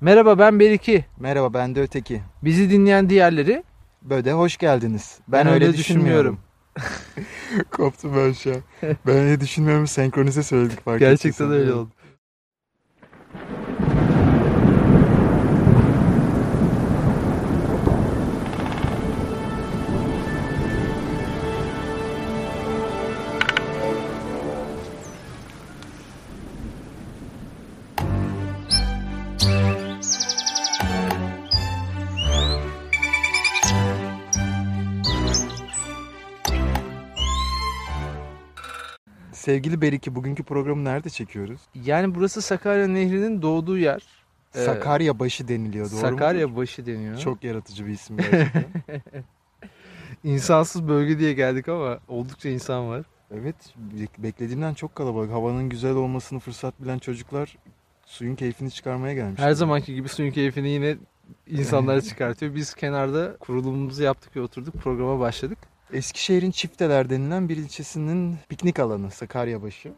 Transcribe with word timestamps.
Merhaba 0.00 0.38
ben 0.38 0.60
Beriki. 0.60 1.04
Merhaba 1.18 1.54
ben 1.54 1.74
de 1.74 1.80
Öteki. 1.82 2.22
Bizi 2.42 2.70
dinleyen 2.70 3.10
diğerleri 3.10 3.62
Böde 4.02 4.32
hoş 4.32 4.56
geldiniz. 4.56 5.18
Ben 5.28 5.46
öyle 5.46 5.72
düşünmüyorum. 5.76 6.38
Koptum 7.70 8.16
ben 8.16 8.32
şu 8.32 8.50
an. 8.50 8.60
Ben 9.06 9.16
öyle 9.16 9.40
düşünmüyorum 9.40 9.86
senkronize 9.86 10.42
söyledik 10.42 10.84
fark 10.84 11.00
gerçekten 11.00 11.50
öyle 11.50 11.72
oldu. 11.72 11.90
Sevgili 39.50 39.80
Beriki 39.80 40.14
bugünkü 40.14 40.42
programı 40.42 40.84
nerede 40.84 41.10
çekiyoruz? 41.10 41.60
Yani 41.84 42.14
burası 42.14 42.42
Sakarya 42.42 42.86
Nehri'nin 42.88 43.42
doğduğu 43.42 43.78
yer. 43.78 44.02
Ee, 44.54 44.58
Sakarya 44.64 45.18
başı 45.18 45.48
deniliyor 45.48 45.90
doğru 45.90 46.00
Sakarya 46.00 46.48
mu? 46.48 46.56
başı 46.56 46.86
deniyor. 46.86 47.18
Çok 47.18 47.44
yaratıcı 47.44 47.86
bir 47.86 47.90
isim 47.92 48.16
gerçekten. 48.16 48.64
insansız 50.24 50.88
bölge 50.88 51.18
diye 51.18 51.32
geldik 51.32 51.68
ama 51.68 51.98
oldukça 52.08 52.48
insan 52.48 52.88
var. 52.88 53.06
evet 53.34 53.56
bek- 53.96 54.22
beklediğimden 54.22 54.74
çok 54.74 54.94
kalabalık. 54.94 55.32
Havanın 55.32 55.68
güzel 55.68 55.94
olmasını 55.94 56.38
fırsat 56.38 56.80
bilen 56.82 56.98
çocuklar 56.98 57.56
suyun 58.06 58.34
keyfini 58.36 58.70
çıkarmaya 58.70 59.14
gelmiş. 59.14 59.40
Her 59.40 59.52
zamanki 59.52 59.94
gibi 59.94 60.08
suyun 60.08 60.30
keyfini 60.30 60.68
yine 60.68 60.96
insanlar 61.46 62.00
çıkartıyor. 62.10 62.54
Biz 62.54 62.74
kenarda 62.74 63.36
kurulumumuzu 63.36 64.02
yaptık 64.02 64.36
ve 64.36 64.40
oturduk 64.40 64.74
programa 64.74 65.20
başladık. 65.20 65.58
Eskişehir'in 65.92 66.50
Çifteler 66.50 67.10
denilen 67.10 67.48
bir 67.48 67.56
ilçesinin 67.56 68.36
piknik 68.48 68.78
alanı 68.78 69.10
Sakaryabaşı. 69.10 69.92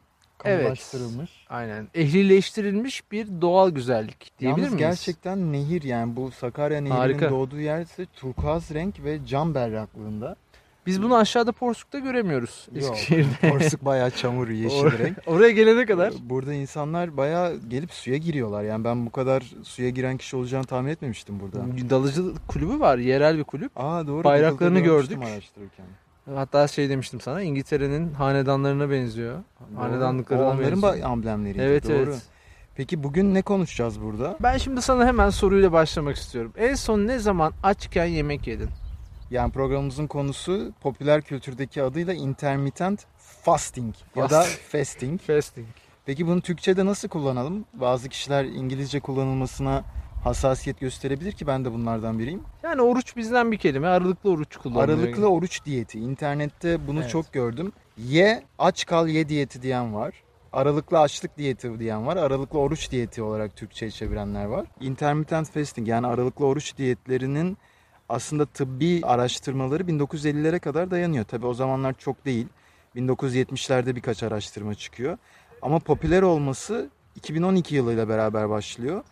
Evet. 0.45 0.59
Kamulaştırılmış. 0.61 1.31
Aynen. 1.49 1.89
Ehlileştirilmiş 1.95 3.13
bir 3.13 3.29
doğal 3.41 3.71
güzellik 3.71 4.33
diyebilir 4.39 4.63
Yalnız 4.63 4.75
miyiz? 4.75 4.89
gerçekten 4.91 5.53
nehir 5.53 5.83
yani 5.83 6.17
bu 6.17 6.31
Sakarya 6.31 6.81
Nehri'nin 6.81 6.97
Harika. 6.99 7.31
doğduğu 7.31 7.61
yer 7.61 7.81
ise 7.81 8.07
turkuaz 8.17 8.71
renk 8.75 9.05
ve 9.05 9.27
cam 9.27 9.55
berraklığında. 9.55 10.37
Biz 10.87 11.03
bunu 11.03 11.17
aşağıda 11.17 11.53
Porsuk'ta 11.53 11.99
göremiyoruz 11.99 12.69
Yok, 12.75 12.83
Eskişehir'de. 12.85 13.51
Porsuk 13.51 13.85
bayağı 13.85 14.11
çamur 14.11 14.49
yeşil 14.49 14.77
Or- 14.77 14.99
renk. 14.99 15.17
Oraya 15.27 15.51
gelene 15.51 15.87
kadar 15.87 16.15
Burada 16.23 16.55
insanlar 16.55 17.17
bayağı 17.17 17.57
gelip 17.69 17.93
suya 17.93 18.17
giriyorlar. 18.17 18.63
Yani 18.65 18.85
ben 18.85 19.07
bu 19.07 19.11
kadar 19.11 19.43
suya 19.65 19.89
giren 19.91 20.17
kişi 20.17 20.37
olacağını 20.37 20.65
tahmin 20.65 20.91
etmemiştim 20.91 21.41
burada. 21.41 21.91
dalıcı 21.91 22.23
kulübü 22.49 22.81
var. 22.81 22.99
Yerel 22.99 23.39
bir 23.39 23.45
kulüp. 23.45 23.73
Aa 23.77 24.07
doğru. 24.07 24.25
Bayraklarını 24.25 24.81
gördük. 24.81 25.19
araştırırken. 25.23 25.87
Hatta 26.35 26.69
şey 26.69 26.89
demiştim 26.89 27.21
sana 27.21 27.43
İngiltere'nin 27.43 28.13
hanedanlarına 28.13 28.91
benziyor. 28.91 29.39
Hanedanlıklarına 29.77 30.45
O 30.45 30.51
Onların 30.51 30.83
benziyor. 30.83 30.95
ba- 30.95 31.05
amblemleri. 31.05 31.61
Evet 31.61 31.85
doğru. 31.85 31.93
evet. 31.93 32.23
Peki 32.77 33.03
bugün 33.03 33.35
ne 33.35 33.43
konuşacağız 33.43 34.01
burada? 34.03 34.37
Ben 34.41 34.59
şimdi 34.59 34.83
sana 34.83 35.07
hemen 35.07 35.31
soruyla 35.31 35.73
başlamak 35.73 36.17
istiyorum. 36.17 36.53
En 36.57 36.75
son 36.75 37.07
ne 37.07 37.19
zaman 37.19 37.53
açken 37.63 38.05
yemek 38.05 38.47
yedin? 38.47 38.69
Yani 39.33 39.53
programımızın 39.53 40.07
konusu 40.07 40.73
popüler 40.81 41.23
kültürdeki 41.23 41.83
adıyla 41.83 42.15
intermittent 42.15 43.07
fasting 43.17 43.95
ya 44.17 44.31
da 44.31 44.41
Fast. 44.43 44.59
fasting. 44.59 45.21
Fasting. 45.21 45.67
Peki 46.07 46.27
bunu 46.27 46.41
Türkçe'de 46.41 46.87
nasıl 46.87 47.09
kullanalım? 47.09 47.65
Bazı 47.75 48.09
kişiler 48.09 48.45
İngilizce 48.45 49.01
kullanılmasına 49.01 49.85
hassasiyet 50.25 50.81
gösterebilir 50.81 51.33
ki 51.33 51.47
ben 51.47 51.65
de 51.65 51.73
bunlardan 51.73 52.19
biriyim. 52.19 52.43
Yani 52.63 52.83
oruç 52.83 53.17
bizden 53.17 53.53
bir 53.53 53.57
kelime. 53.57 53.89
Aralıklı 53.89 54.31
oruç 54.31 54.57
kullanılıyor. 54.57 54.99
Aralıklı 54.99 55.27
oruç 55.29 55.65
diyeti. 55.65 55.99
İnternette 55.99 56.87
bunu 56.87 57.01
Evet. 57.01 57.11
çok 57.11 57.33
gördüm. 57.33 57.73
Ye, 57.99 58.43
aç 58.59 58.87
kal 58.87 59.09
ye 59.09 59.29
diyeti 59.29 59.63
diyen 59.63 59.95
var. 59.95 60.15
Aralıklı 60.53 61.01
açlık 61.01 61.39
diyeti 61.39 61.79
diyen 61.79 62.07
var. 62.07 62.17
Aralıklı 62.17 62.59
oruç 62.59 62.91
diyeti 62.91 63.23
olarak 63.23 63.57
Türkçe'ye 63.57 63.91
çevirenler 63.91 64.45
var. 64.45 64.67
Intermittent 64.81 65.51
fasting 65.51 65.89
yani 65.89 66.07
aralıklı 66.07 66.47
oruç 66.47 66.77
diyetlerinin 66.77 67.59
aslında 68.13 68.47
tıbbi 68.47 69.01
araştırmaları 69.03 69.83
1950'lere 69.83 70.59
kadar 70.59 70.91
dayanıyor. 70.91 71.25
Tabi 71.25 71.47
o 71.47 71.55
zamanlar 71.55 71.95
çok 71.99 72.25
değil. 72.25 72.47
1970'lerde 72.97 73.97
birkaç 73.97 74.23
araştırma 74.23 74.75
çıkıyor. 74.75 75.19
Ama 75.63 75.79
popüler 75.79 76.23
olması 76.23 76.91
2012 77.17 77.75
yılıyla 77.75 78.09
beraber 78.09 78.51
başlıyor. 78.51 79.03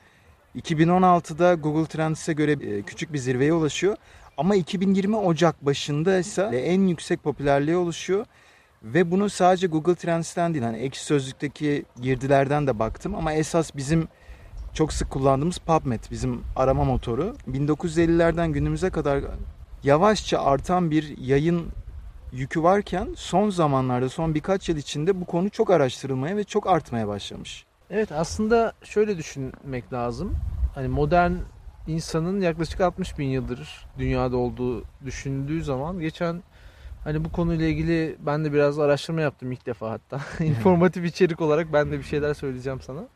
2016'da 0.56 1.54
Google 1.54 1.86
Trends'e 1.86 2.32
göre 2.32 2.52
e, 2.52 2.82
küçük 2.82 3.12
bir 3.12 3.18
zirveye 3.18 3.52
ulaşıyor. 3.52 3.96
Ama 4.36 4.54
2020 4.54 5.16
Ocak 5.16 5.66
başında 5.66 6.18
ise 6.18 6.42
en 6.42 6.80
yüksek 6.80 7.22
popülerliğe 7.22 7.76
ulaşıyor. 7.76 8.26
Ve 8.82 9.10
bunu 9.10 9.30
sadece 9.30 9.66
Google 9.66 9.94
Trends'ten 9.94 10.54
değil, 10.54 10.64
hani 10.64 10.78
ekşi 10.78 11.04
sözlükteki 11.04 11.84
girdilerden 12.00 12.66
de 12.66 12.78
baktım. 12.78 13.14
Ama 13.14 13.32
esas 13.32 13.76
bizim 13.76 14.08
çok 14.74 14.92
sık 14.92 15.10
kullandığımız 15.10 15.58
PubMed, 15.58 16.00
bizim 16.10 16.42
arama 16.56 16.84
motoru. 16.84 17.36
1950'lerden 17.48 18.52
günümüze 18.52 18.90
kadar 18.90 19.20
yavaşça 19.84 20.40
artan 20.40 20.90
bir 20.90 21.18
yayın 21.18 21.66
yükü 22.32 22.62
varken 22.62 23.08
son 23.16 23.50
zamanlarda, 23.50 24.08
son 24.08 24.34
birkaç 24.34 24.68
yıl 24.68 24.76
içinde 24.76 25.20
bu 25.20 25.24
konu 25.24 25.50
çok 25.50 25.70
araştırılmaya 25.70 26.36
ve 26.36 26.44
çok 26.44 26.66
artmaya 26.66 27.08
başlamış. 27.08 27.66
Evet 27.90 28.12
aslında 28.12 28.72
şöyle 28.84 29.18
düşünmek 29.18 29.92
lazım. 29.92 30.36
Hani 30.74 30.88
modern 30.88 31.32
insanın 31.86 32.40
yaklaşık 32.40 32.80
60 32.80 33.18
bin 33.18 33.26
yıldır 33.26 33.86
dünyada 33.98 34.36
olduğu 34.36 34.84
düşünüldüğü 35.04 35.64
zaman 35.64 36.00
geçen 36.00 36.42
hani 37.04 37.24
bu 37.24 37.32
konuyla 37.32 37.66
ilgili 37.66 38.16
ben 38.20 38.44
de 38.44 38.52
biraz 38.52 38.78
araştırma 38.78 39.20
yaptım 39.20 39.52
ilk 39.52 39.66
defa 39.66 39.90
hatta. 39.90 40.20
İnformatif 40.44 41.04
içerik 41.04 41.40
olarak 41.40 41.72
ben 41.72 41.92
de 41.92 41.98
bir 41.98 42.04
şeyler 42.04 42.34
söyleyeceğim 42.34 42.80
sana. 42.80 43.08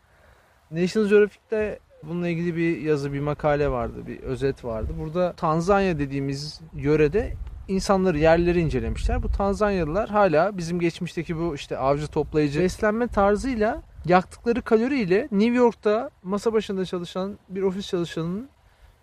National 0.71 1.09
Geographic'te 1.09 1.79
bununla 2.03 2.29
ilgili 2.29 2.57
bir 2.57 2.81
yazı, 2.81 3.13
bir 3.13 3.21
makale 3.21 3.71
vardı, 3.71 4.07
bir 4.07 4.21
özet 4.21 4.65
vardı. 4.65 4.93
Burada 4.99 5.33
Tanzanya 5.33 5.99
dediğimiz 5.99 6.61
yörede 6.75 7.33
insanları, 7.69 8.19
yerleri 8.19 8.61
incelemişler. 8.61 9.23
Bu 9.23 9.29
Tanzanyalılar 9.29 10.09
hala 10.09 10.59
bizim 10.59 10.81
geçmişteki 10.81 11.39
bu 11.39 11.55
işte 11.55 11.79
avcı 11.79 12.07
toplayıcı 12.07 12.61
beslenme 12.61 13.09
tarzıyla 13.09 13.83
yaktıkları 14.05 14.63
kalori 14.63 15.01
ile 15.01 15.29
New 15.31 15.57
York'ta 15.57 16.11
masa 16.23 16.53
başında 16.53 16.85
çalışan 16.85 17.39
bir 17.49 17.63
ofis 17.63 17.87
çalışanının 17.87 18.49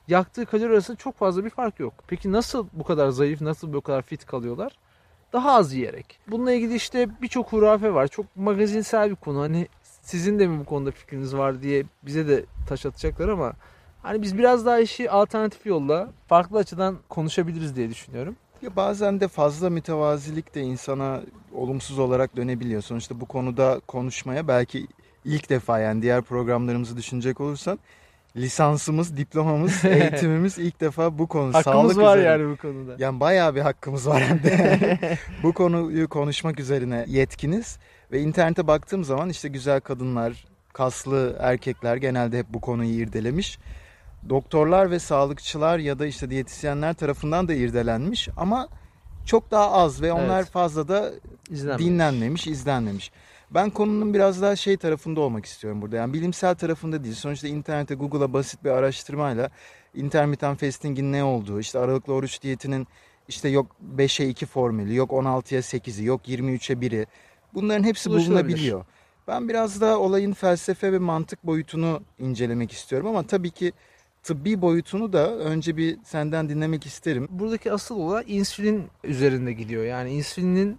yaktığı 0.07 0.45
kalori 0.45 0.73
arasında 0.73 0.97
çok 0.97 1.15
fazla 1.15 1.45
bir 1.45 1.49
fark 1.49 1.79
yok. 1.79 1.93
Peki 2.07 2.31
nasıl 2.31 2.67
bu 2.73 2.83
kadar 2.83 3.09
zayıf, 3.09 3.41
nasıl 3.41 3.73
bu 3.73 3.81
kadar 3.81 4.01
fit 4.01 4.25
kalıyorlar? 4.25 4.71
Daha 5.33 5.51
az 5.51 5.73
yiyerek. 5.73 6.19
Bununla 6.27 6.51
ilgili 6.51 6.75
işte 6.75 7.09
birçok 7.21 7.51
hurafe 7.51 7.93
var. 7.93 8.07
Çok 8.07 8.35
magazinsel 8.35 9.09
bir 9.09 9.15
konu. 9.15 9.41
Hani 9.41 9.67
sizin 10.01 10.39
de 10.39 10.47
mi 10.47 10.59
bu 10.59 10.65
konuda 10.65 10.91
fikriniz 10.91 11.35
var 11.35 11.61
diye 11.61 11.83
bize 12.03 12.27
de 12.27 12.45
taş 12.67 12.85
atacaklar 12.85 13.29
ama 13.29 13.53
hani 14.01 14.21
biz 14.21 14.37
biraz 14.37 14.65
daha 14.65 14.79
işi 14.79 15.11
alternatif 15.11 15.65
yolla 15.65 16.09
farklı 16.27 16.57
açıdan 16.57 16.97
konuşabiliriz 17.09 17.75
diye 17.75 17.89
düşünüyorum. 17.89 18.35
Ya 18.61 18.75
bazen 18.75 19.19
de 19.19 19.27
fazla 19.27 19.69
mütevazilik 19.69 20.55
de 20.55 20.61
insana 20.61 21.21
olumsuz 21.53 21.99
olarak 21.99 22.35
dönebiliyor. 22.35 22.81
Sonuçta 22.81 23.21
bu 23.21 23.25
konuda 23.25 23.81
konuşmaya 23.87 24.47
belki 24.47 24.87
ilk 25.25 25.49
defa 25.49 25.79
yani 25.79 26.01
diğer 26.01 26.21
programlarımızı 26.21 26.97
düşünecek 26.97 27.41
olursan 27.41 27.79
lisansımız, 28.35 29.17
diplomamız, 29.17 29.85
eğitimimiz 29.85 30.57
ilk 30.57 30.81
defa 30.81 31.17
bu 31.17 31.27
konu. 31.27 31.53
Hakkımız 31.53 31.63
sağlık 31.63 31.97
var 31.97 32.17
üzerine. 32.17 32.31
yani 32.31 32.51
bu 32.53 32.57
konuda. 32.57 32.95
Yani 32.99 33.19
bayağı 33.19 33.55
bir 33.55 33.61
hakkımız 33.61 34.07
var 34.07 34.23
hem 34.23 34.43
de. 34.43 35.17
bu 35.43 35.53
konuyu 35.53 36.09
konuşmak 36.09 36.59
üzerine 36.59 37.05
yetkiniz. 37.07 37.79
Ve 38.11 38.21
internete 38.21 38.67
baktığım 38.67 39.03
zaman 39.03 39.29
işte 39.29 39.49
güzel 39.49 39.81
kadınlar, 39.81 40.45
kaslı 40.73 41.35
erkekler 41.39 41.95
genelde 41.95 42.39
hep 42.39 42.45
bu 42.49 42.61
konuyu 42.61 42.89
irdelemiş. 42.89 43.59
Doktorlar 44.29 44.91
ve 44.91 44.99
sağlıkçılar 44.99 45.79
ya 45.79 45.99
da 45.99 46.05
işte 46.05 46.29
diyetisyenler 46.29 46.93
tarafından 46.93 47.47
da 47.47 47.53
irdelenmiş 47.53 48.29
ama 48.37 48.67
çok 49.25 49.51
daha 49.51 49.71
az 49.71 50.01
ve 50.01 50.13
onlar 50.13 50.39
Evet. 50.39 50.49
fazla 50.49 50.87
da 50.87 51.11
İzlenmemiş. 51.49 51.85
dinlenmemiş, 51.85 52.47
izlenmemiş. 52.47 53.11
Ben 53.51 53.69
konunun 53.69 54.13
biraz 54.13 54.41
daha 54.41 54.55
şey 54.55 54.77
tarafında 54.77 55.21
olmak 55.21 55.45
istiyorum 55.45 55.81
burada. 55.81 55.95
Yani 55.95 56.13
bilimsel 56.13 56.55
tarafında 56.55 57.03
değil. 57.03 57.15
Sonuçta 57.15 57.47
internette 57.47 57.95
Google'a 57.95 58.33
basit 58.33 58.63
bir 58.63 58.69
araştırmayla 58.69 59.49
intermittent 59.95 60.59
fasting'in 60.59 61.11
ne 61.11 61.23
olduğu, 61.23 61.59
işte 61.59 61.79
aralıklı 61.79 62.13
oruç 62.13 62.41
diyetinin 62.41 62.87
işte 63.27 63.49
yok 63.49 63.75
5'e 63.97 64.27
2 64.27 64.45
formülü, 64.45 64.95
yok 64.95 65.11
16'ya 65.11 65.61
8'i, 65.61 66.05
yok 66.05 66.27
23'e 66.27 66.75
1'i. 66.75 67.07
Bunların 67.53 67.83
hepsi 67.83 68.09
bulunabiliyor. 68.09 68.85
Ben 69.27 69.49
biraz 69.49 69.81
daha 69.81 69.97
olayın 69.97 70.33
felsefe 70.33 70.91
ve 70.91 70.99
mantık 70.99 71.45
boyutunu 71.45 72.01
incelemek 72.19 72.71
istiyorum 72.71 73.07
ama 73.07 73.23
tabii 73.23 73.51
ki 73.51 73.73
tıbbi 74.23 74.61
boyutunu 74.61 75.13
da 75.13 75.37
önce 75.37 75.77
bir 75.77 75.97
senden 76.03 76.49
dinlemek 76.49 76.85
isterim. 76.85 77.27
Buradaki 77.29 77.71
asıl 77.71 77.95
olay 77.95 78.23
insülin 78.27 78.83
üzerinde 79.03 79.53
gidiyor. 79.53 79.83
Yani 79.83 80.09
insülinin 80.11 80.77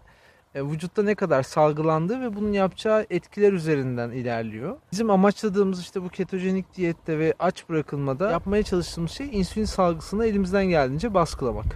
e, 0.55 0.63
vücutta 0.63 1.03
ne 1.03 1.15
kadar 1.15 1.43
salgılandığı 1.43 2.21
ve 2.21 2.37
bunun 2.37 2.53
yapacağı 2.53 3.07
etkiler 3.11 3.53
üzerinden 3.53 4.11
ilerliyor. 4.11 4.77
Bizim 4.93 5.11
amaçladığımız 5.11 5.81
işte 5.81 6.03
bu 6.03 6.09
ketojenik 6.09 6.77
diyette 6.77 7.19
ve 7.19 7.35
aç 7.39 7.69
bırakılmada 7.69 8.31
yapmaya 8.31 8.63
çalıştığımız 8.63 9.11
şey 9.11 9.29
insülin 9.33 9.65
salgısını 9.65 10.27
elimizden 10.27 10.65
geldiğince 10.65 11.15
baskılamak. 11.15 11.67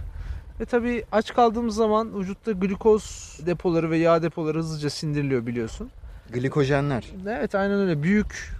Ve 0.59 0.65
tabii 0.65 1.03
aç 1.11 1.33
kaldığımız 1.33 1.75
zaman 1.75 2.19
vücutta 2.19 2.51
glukoz 2.51 3.37
depoları 3.45 3.91
ve 3.91 3.97
yağ 3.97 4.21
depoları 4.23 4.57
hızlıca 4.57 4.89
sindiriliyor 4.89 5.45
biliyorsun. 5.45 5.89
Glikojenler. 6.33 7.05
Evet 7.27 7.55
aynen 7.55 7.79
öyle. 7.79 8.03
Büyük 8.03 8.57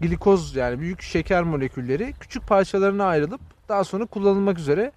glikoz 0.00 0.56
yani 0.56 0.80
büyük 0.80 1.02
şeker 1.02 1.42
molekülleri 1.42 2.14
küçük 2.20 2.46
parçalarına 2.46 3.04
ayrılıp 3.04 3.40
daha 3.68 3.84
sonra 3.84 4.06
kullanılmak 4.06 4.58
üzere 4.58 4.92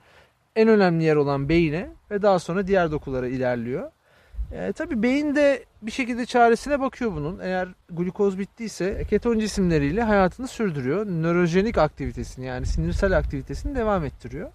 en 0.56 0.68
önemli 0.68 1.04
yer 1.04 1.16
olan 1.16 1.50
beyine 1.50 1.90
ve 2.12 2.22
daha 2.22 2.40
sonra 2.40 2.68
diğer 2.68 2.92
dokulara 2.92 3.28
ilerliyor. 3.28 3.92
E, 4.52 4.72
tabii 4.72 5.04
beyin 5.04 5.36
de 5.36 5.66
bir 5.82 5.92
şekilde 5.92 6.26
çaresine 6.26 6.80
bakıyor 6.80 7.12
bunun. 7.16 7.40
Eğer 7.40 7.68
glukoz 7.90 8.40
bittiyse 8.40 9.04
keton 9.10 9.40
cisimleriyle 9.40 10.04
hayatını 10.04 10.48
sürdürüyor. 10.48 11.06
Nörojenik 11.06 11.78
aktivitesini 11.78 12.46
yani 12.46 12.66
sinirsel 12.66 13.18
aktivitesini 13.18 13.76
devam 13.76 14.06
ettiriyor. 14.06 14.50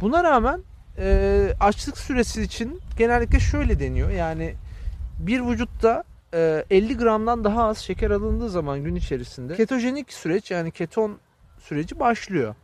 Buna 0.00 0.24
rağmen 0.24 0.60
e, 1.00 1.52
açlık 1.60 1.98
süresi 1.98 2.42
için 2.42 2.80
genellikle 2.98 3.40
şöyle 3.40 3.80
deniyor. 3.80 4.10
Yani 4.10 4.54
bir 5.18 5.40
vücutta 5.40 6.04
e, 6.34 6.64
50 6.70 6.96
gramdan 6.96 7.44
daha 7.44 7.64
az 7.64 7.78
şeker 7.78 8.10
alındığı 8.10 8.50
zaman 8.50 8.84
gün 8.84 8.94
içerisinde 8.94 9.56
ketojenik 9.56 10.12
süreç 10.12 10.50
yani 10.50 10.70
keton 10.70 11.18
süreci 11.58 12.00
başlıyor. 12.00 12.54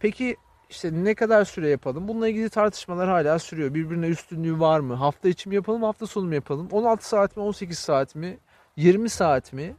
Peki 0.00 0.36
işte 0.70 0.90
ne 0.92 1.14
kadar 1.14 1.44
süre 1.44 1.68
yapalım? 1.68 2.08
Bununla 2.08 2.28
ilgili 2.28 2.48
tartışmalar 2.48 3.08
hala 3.08 3.38
sürüyor. 3.38 3.74
Birbirine 3.74 4.06
üstünlüğü 4.06 4.60
var 4.60 4.80
mı? 4.80 4.94
Hafta 4.94 5.28
içi 5.28 5.48
mi 5.48 5.54
yapalım, 5.54 5.82
hafta 5.82 6.06
sonu 6.06 6.26
mu 6.26 6.34
yapalım? 6.34 6.68
16 6.70 7.08
saat 7.08 7.36
mi, 7.36 7.42
18 7.42 7.78
saat 7.78 8.14
mi? 8.14 8.38
20 8.76 9.08
saat 9.08 9.52
mi? 9.52 9.76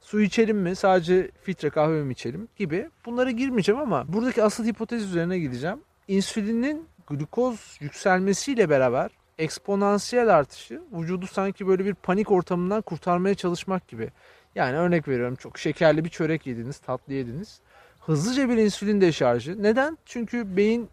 Su 0.00 0.20
içelim 0.20 0.58
mi? 0.58 0.76
Sadece 0.76 1.30
filtre 1.42 1.70
kahve 1.70 2.02
mi 2.02 2.12
içelim? 2.12 2.48
Gibi. 2.56 2.90
Bunlara 3.06 3.30
girmeyeceğim 3.30 3.80
ama 3.80 4.04
buradaki 4.12 4.42
asıl 4.42 4.64
hipotez 4.64 5.04
üzerine 5.04 5.38
gideceğim. 5.38 5.80
İnsülinin 6.08 6.88
glukoz 7.10 7.76
yükselmesiyle 7.80 8.70
beraber 8.70 9.10
eksponansiyel 9.38 10.36
artışı 10.36 10.82
vücudu 10.92 11.26
sanki 11.26 11.66
böyle 11.66 11.84
bir 11.84 11.94
panik 11.94 12.30
ortamından 12.30 12.82
kurtarmaya 12.82 13.34
çalışmak 13.34 13.88
gibi. 13.88 14.10
Yani 14.54 14.76
örnek 14.76 15.08
veriyorum 15.08 15.36
çok 15.36 15.58
şekerli 15.58 16.04
bir 16.04 16.10
çörek 16.10 16.46
yediniz, 16.46 16.78
tatlı 16.78 17.12
yediniz 17.12 17.60
hızlıca 18.00 18.48
bir 18.48 18.56
insülin 18.56 19.00
deşarjı. 19.00 19.62
Neden? 19.62 19.98
Çünkü 20.04 20.56
beyin 20.56 20.88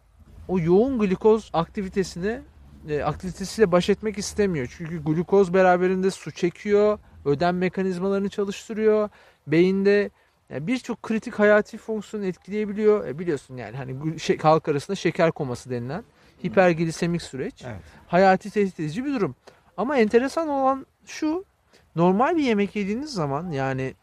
o 0.48 0.60
yoğun 0.60 1.00
glikoz 1.00 1.50
aktivitesini 1.54 2.40
e, 2.90 3.04
aktivitesiyle 3.04 3.72
baş 3.72 3.90
etmek 3.90 4.18
istemiyor. 4.18 4.74
Çünkü 4.78 5.04
glukoz 5.04 5.54
beraberinde 5.54 6.12
su 6.12 6.32
çekiyor, 6.32 7.00
ödem 7.26 7.58
mekanizmalarını 7.58 8.30
çalıştırıyor. 8.30 9.10
Beyinde 9.48 10.10
yani 10.50 10.68
birçok 10.68 11.04
kritik 11.04 11.40
hayati 11.40 11.78
fonksiyonu 11.78 12.26
etkileyebiliyor. 12.26 13.08
E 13.08 13.20
biliyorsun 13.20 13.58
yani 13.58 13.78
hani 13.78 14.20
şey, 14.20 14.38
halk 14.38 14.68
arasında 14.68 14.96
şeker 14.96 15.32
koması 15.32 15.70
denilen 15.70 16.04
hiperglisemik 16.46 17.22
süreç. 17.22 17.64
Evet. 17.66 17.82
Hayati 18.08 18.50
tehdit 18.50 18.80
edici 18.80 19.06
bir 19.06 19.14
durum. 19.14 19.36
Ama 19.78 19.98
enteresan 19.98 20.48
olan 20.48 20.86
şu 21.06 21.46
normal 21.96 22.38
bir 22.38 22.44
yemek 22.44 22.76
yediğiniz 22.76 23.14
zaman 23.14 23.52
yani 23.52 23.94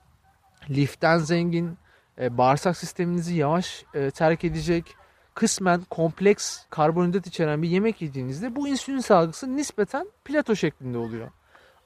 liften 0.70 1.19
zengin, 1.19 1.79
e, 2.20 2.38
bağırsak 2.38 2.76
sisteminizi 2.76 3.35
yavaş 3.35 3.85
e, 3.94 4.11
terk 4.11 4.44
edecek 4.44 4.97
kısmen 5.35 5.81
kompleks 5.90 6.67
karbonhidrat 6.70 7.26
içeren 7.26 7.62
bir 7.62 7.69
yemek 7.69 8.02
yediğinizde 8.02 8.56
bu 8.56 8.69
insülin 8.69 9.00
salgısı 9.00 9.56
nispeten 9.56 10.06
plato 10.25 10.56
şeklinde 10.56 10.99
oluyor. 10.99 11.31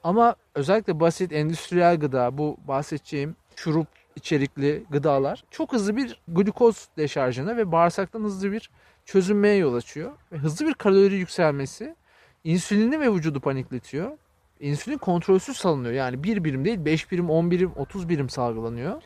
Ama 0.03 0.35
özellikle 0.55 0.99
basit 0.99 1.31
endüstriyel 1.33 1.99
gıda 1.99 2.37
bu 2.37 2.57
bahsedeceğim 2.67 3.35
şurup 3.55 3.87
içerikli 4.19 4.83
gıdalar 4.89 5.43
çok 5.51 5.73
hızlı 5.73 5.97
bir 5.97 6.19
glukoz 6.27 6.87
deşarjına 6.97 7.57
ve 7.57 7.71
bağırsaktan 7.71 8.23
hızlı 8.23 8.51
bir 8.51 8.69
çözünmeye 9.05 9.55
yol 9.55 9.73
açıyor. 9.73 10.11
Ve 10.31 10.37
hızlı 10.37 10.67
bir 10.67 10.73
kalori 10.73 11.15
yükselmesi 11.15 11.95
insülini 12.43 12.99
ve 12.99 13.13
vücudu 13.13 13.39
panikletiyor. 13.39 14.11
İnsülin 14.59 14.97
kontrolsüz 14.97 15.57
salınıyor. 15.57 15.93
Yani 15.93 16.23
bir 16.23 16.43
birim 16.43 16.65
değil 16.65 16.85
5 16.85 17.11
birim, 17.11 17.29
10 17.29 17.51
birim, 17.51 17.71
30 17.75 18.09
birim 18.09 18.29
salgılanıyor. 18.29 19.01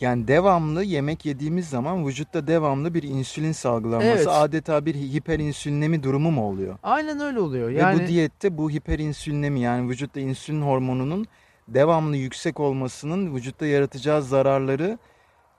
Yani 0.00 0.28
devamlı 0.28 0.84
yemek 0.84 1.26
yediğimiz 1.26 1.68
zaman 1.68 2.06
vücutta 2.06 2.46
devamlı 2.46 2.94
bir 2.94 3.02
insülin 3.02 3.52
salgılanması 3.52 4.16
evet. 4.16 4.28
adeta 4.30 4.86
bir 4.86 4.94
hiperinsülinemi 4.94 6.02
durumu 6.02 6.30
mu 6.30 6.48
oluyor? 6.48 6.78
Aynen 6.82 7.20
öyle 7.20 7.40
oluyor. 7.40 7.70
Yani... 7.70 7.98
Ve 7.98 8.04
bu 8.04 8.08
diyette 8.08 8.58
bu 8.58 8.70
hiperinsülinemi 8.70 9.60
yani 9.60 9.90
vücutta 9.90 10.20
insülin 10.20 10.62
hormonunun 10.62 11.26
devamlı 11.68 12.16
yüksek 12.16 12.60
olmasının 12.60 13.34
vücutta 13.34 13.66
yaratacağı 13.66 14.22
zararları 14.22 14.98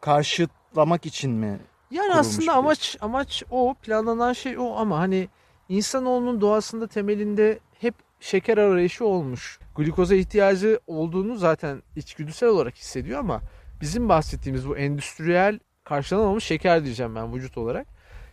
karşılamak 0.01 1.05
için 1.05 1.31
mi? 1.31 1.59
Yani 1.91 2.13
aslında 2.13 2.41
bir? 2.41 2.57
amaç 2.57 2.97
amaç 3.01 3.43
o 3.51 3.73
planlanan 3.73 4.33
şey 4.33 4.57
o 4.59 4.75
ama 4.75 4.99
hani 4.99 5.29
insanoğlunun 5.69 6.41
doğasında 6.41 6.87
temelinde 6.87 7.59
hep 7.79 7.95
şeker 8.19 8.57
arayışı 8.57 9.05
olmuş. 9.05 9.59
Glikoza 9.75 10.15
ihtiyacı 10.15 10.79
olduğunu 10.87 11.35
zaten 11.35 11.83
içgüdüsel 11.95 12.49
olarak 12.49 12.75
hissediyor 12.75 13.19
ama 13.19 13.41
bizim 13.81 14.09
bahsettiğimiz 14.09 14.67
bu 14.67 14.77
endüstriyel 14.77 15.59
karşılanamamış 15.83 16.43
şeker 16.43 16.85
diyeceğim 16.85 17.15
ben 17.15 17.33
vücut 17.33 17.57
olarak. 17.57 17.87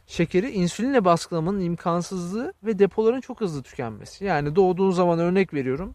Şekeri 0.06 0.50
insülinle 0.50 1.04
baskılamanın 1.04 1.60
imkansızlığı 1.60 2.52
ve 2.64 2.78
depoların 2.78 3.20
çok 3.20 3.40
hızlı 3.40 3.62
tükenmesi. 3.62 4.24
Yani 4.24 4.56
doğduğun 4.56 4.90
zaman 4.90 5.18
örnek 5.18 5.54
veriyorum. 5.54 5.94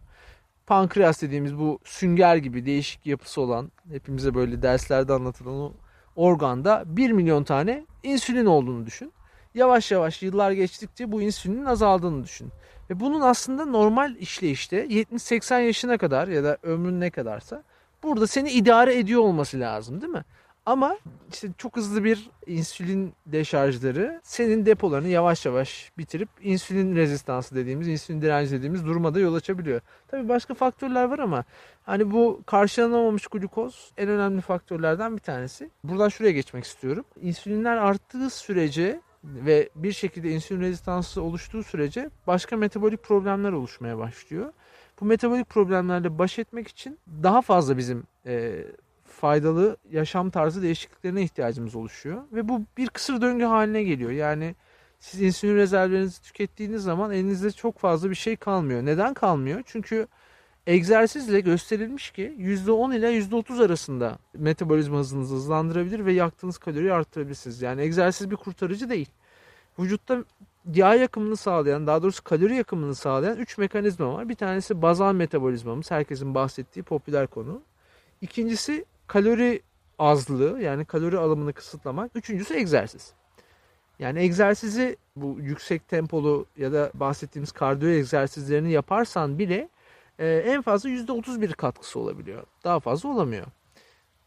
Pankreas 0.68 1.22
dediğimiz 1.22 1.58
bu 1.58 1.80
sünger 1.84 2.36
gibi 2.36 2.66
değişik 2.66 3.06
yapısı 3.06 3.42
olan 3.42 3.72
hepimize 3.92 4.36
böyle 4.36 4.62
derslerde 4.62 5.14
anlatılan 5.14 5.56
o 5.56 5.74
organda 6.16 6.84
1 6.86 7.12
milyon 7.12 7.44
tane 7.44 7.86
insülin 8.04 8.46
olduğunu 8.46 8.86
düşün. 8.86 9.14
Yavaş 9.54 9.92
yavaş 9.92 10.24
yıllar 10.24 10.52
geçtikçe 10.52 11.12
bu 11.12 11.22
insülinin 11.22 11.66
azaldığını 11.66 12.24
düşün. 12.24 12.50
Ve 12.90 13.00
bunun 13.00 13.22
aslında 13.22 13.66
normal 13.66 14.16
işleyişte 14.16 14.86
70-80 14.86 15.62
yaşına 15.62 15.98
kadar 15.98 16.28
ya 16.28 16.44
da 16.44 16.58
ömrün 16.64 17.00
ne 17.02 17.10
kadarsa 17.10 17.64
burada 18.04 18.28
seni 18.28 18.52
idare 18.52 19.00
ediyor 19.00 19.22
olması 19.22 19.60
lazım 19.60 20.02
değil 20.02 20.14
mi? 20.14 20.24
Ama 20.68 20.98
işte 21.31 21.48
çok 21.58 21.75
hızlı 21.75 22.04
bir 22.04 22.30
insülin 22.48 23.14
deşarjları 23.25 24.22
senin 24.24 24.66
depolarını 24.66 25.08
yavaş 25.08 25.46
yavaş 25.46 25.92
bitirip 25.98 26.30
insülin 26.42 26.96
rezistansı 26.96 27.56
dediğimiz, 27.56 27.88
insülin 27.88 28.22
direnci 28.22 28.52
dediğimiz 28.52 28.86
duruma 28.86 29.16
da 29.16 29.19
yol 29.19 29.36
açabiliyor. 29.36 29.81
Tabii 30.08 30.30
başka 30.30 30.54
faktörler 30.54 31.04
var 31.04 31.19
ama 31.19 31.44
hani 31.84 32.12
bu 32.12 32.42
karşılanamamış 32.46 33.28
glukoz 33.28 33.92
en 33.98 34.10
önemli 34.10 34.42
faktörlerden 34.42 35.18
bir 35.18 35.22
tanesi. 35.22 35.69
Buradan 35.84 36.10
şuraya 36.10 36.31
geçmek 36.31 36.64
istiyorum. 36.64 37.06
İnsülinler 37.22 37.78
arttığı 37.78 38.30
sürece 38.30 39.02
ve 39.24 39.69
bir 39.76 39.92
şekilde 39.92 40.30
insülin 40.30 40.62
rezistansı 40.62 41.21
oluştuğu 41.21 41.64
sürece 41.64 42.09
başka 42.28 42.57
metabolik 42.57 43.04
problemler 43.04 43.52
oluşmaya 43.52 43.97
başlıyor. 43.97 44.54
Bu 45.02 45.06
metabolik 45.06 45.50
problemlerle 45.50 46.18
baş 46.18 46.40
etmek 46.40 46.68
için 46.68 47.00
daha 47.24 47.42
fazla 47.42 47.78
bizim 47.78 48.04
e, 48.26 48.64
faydalı 49.18 49.78
yaşam 49.92 50.30
tarzı 50.30 50.62
değişikliklerine 50.62 51.24
ihtiyacımız 51.24 51.76
oluşuyor. 51.76 52.24
Ve 52.31 52.50
bu 52.50 52.62
bir 52.78 52.88
kısır 52.88 53.21
döngü 53.21 53.45
haline 53.45 53.83
geliyor. 53.83 54.12
Yani 54.12 54.56
siz 55.00 55.21
insülin 55.21 55.56
rezervlerinizi 55.56 56.21
tükettiğiniz 56.21 56.83
zaman 56.83 57.12
elinizde 57.12 57.52
çok 57.52 57.80
fazla 57.80 58.09
bir 58.09 58.16
şey 58.16 58.36
kalmıyor. 58.36 58.86
Neden 58.86 59.14
kalmıyor? 59.14 59.62
Çünkü 59.66 60.07
egzersizle 60.68 61.40
gösterilmiş 61.40 62.12
ki 62.12 62.36
%10 62.40 62.95
ile 62.95 63.19
%30 63.19 63.66
arasında 63.66 64.18
metabolizma 64.33 64.97
hızınızı 64.97 65.36
hızlandırabilir 65.36 66.06
ve 66.06 66.14
yaktığınız 66.14 66.57
kaloriyi 66.57 66.94
arttırabilirsiniz. 66.94 67.62
Yani 67.62 67.81
egzersiz 67.81 68.31
bir 68.31 68.36
kurtarıcı 68.36 68.90
değil. 68.90 69.09
Vücutta 69.80 70.24
yağ 70.74 70.95
yakımını 70.95 71.38
sağlayan, 71.38 71.88
daha 71.88 72.04
doğrusu 72.04 72.24
kalori 72.24 72.56
yakımını 72.56 72.95
sağlayan 72.95 73.38
3 73.38 73.57
mekanizma 73.57 74.14
var. 74.14 74.30
Bir 74.30 74.36
tanesi 74.36 74.81
bazal 74.81 75.14
metabolizmamız, 75.14 75.92
herkesin 75.92 76.36
bahsettiği 76.36 76.83
popüler 76.83 77.28
konu. 77.28 77.62
İkincisi 78.21 78.86
kalori 79.07 79.61
azlığı, 79.99 80.61
yani 80.61 80.85
kalori 80.85 81.18
alımını 81.18 81.54
kısıtlamak. 81.54 82.11
Üçüncüsü 82.16 82.54
egzersiz. 82.54 83.14
Yani 83.99 84.19
egzersizi 84.19 84.97
bu 85.16 85.37
yüksek 85.40 85.87
tempolu 85.87 86.45
ya 86.57 86.73
da 86.73 86.92
bahsettiğimiz 86.94 87.52
kardiyo 87.52 87.92
egzersizlerini 87.92 88.71
yaparsan 88.71 89.40
bile 89.40 89.69
e, 90.19 90.28
en 90.28 90.61
fazla 90.61 90.90
%31 90.90 91.54
katkısı 91.54 91.99
olabiliyor. 91.99 92.44
Daha 92.64 92.80
fazla 92.80 93.09
olamıyor. 93.09 93.45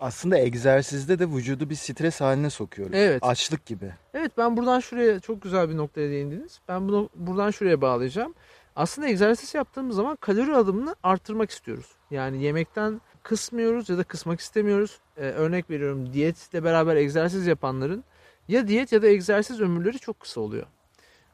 Aslında 0.00 0.38
egzersizde 0.38 1.18
de 1.18 1.28
vücudu 1.28 1.70
bir 1.70 1.75
stres 1.75 2.20
haline 2.20 2.50
sokuyoruz. 2.50 2.94
Evet. 2.96 3.22
Açlık 3.22 3.66
gibi. 3.66 3.92
Evet 4.14 4.32
ben 4.38 4.56
buradan 4.56 4.80
şuraya 4.80 5.20
çok 5.20 5.42
güzel 5.42 5.68
bir 5.68 5.76
noktaya 5.76 6.10
değindiniz. 6.10 6.60
Ben 6.68 6.88
bunu 6.88 7.08
buradan 7.14 7.50
şuraya 7.50 7.80
bağlayacağım. 7.80 8.34
Aslında 8.76 9.08
egzersiz 9.08 9.54
yaptığımız 9.54 9.96
zaman 9.96 10.16
kalori 10.16 10.54
alımını 10.54 10.96
arttırmak 11.02 11.50
istiyoruz. 11.50 11.87
Yani 12.10 12.42
yemekten 12.42 13.00
kısmıyoruz 13.22 13.88
ya 13.88 13.98
da 13.98 14.04
kısmak 14.04 14.40
istemiyoruz. 14.40 14.98
Ee, 15.16 15.20
örnek 15.20 15.70
veriyorum 15.70 16.12
diyetle 16.12 16.64
beraber 16.64 16.96
egzersiz 16.96 17.46
yapanların 17.46 18.04
ya 18.48 18.68
diyet 18.68 18.92
ya 18.92 19.02
da 19.02 19.06
egzersiz 19.06 19.60
ömürleri 19.60 19.98
çok 19.98 20.20
kısa 20.20 20.40
oluyor. 20.40 20.66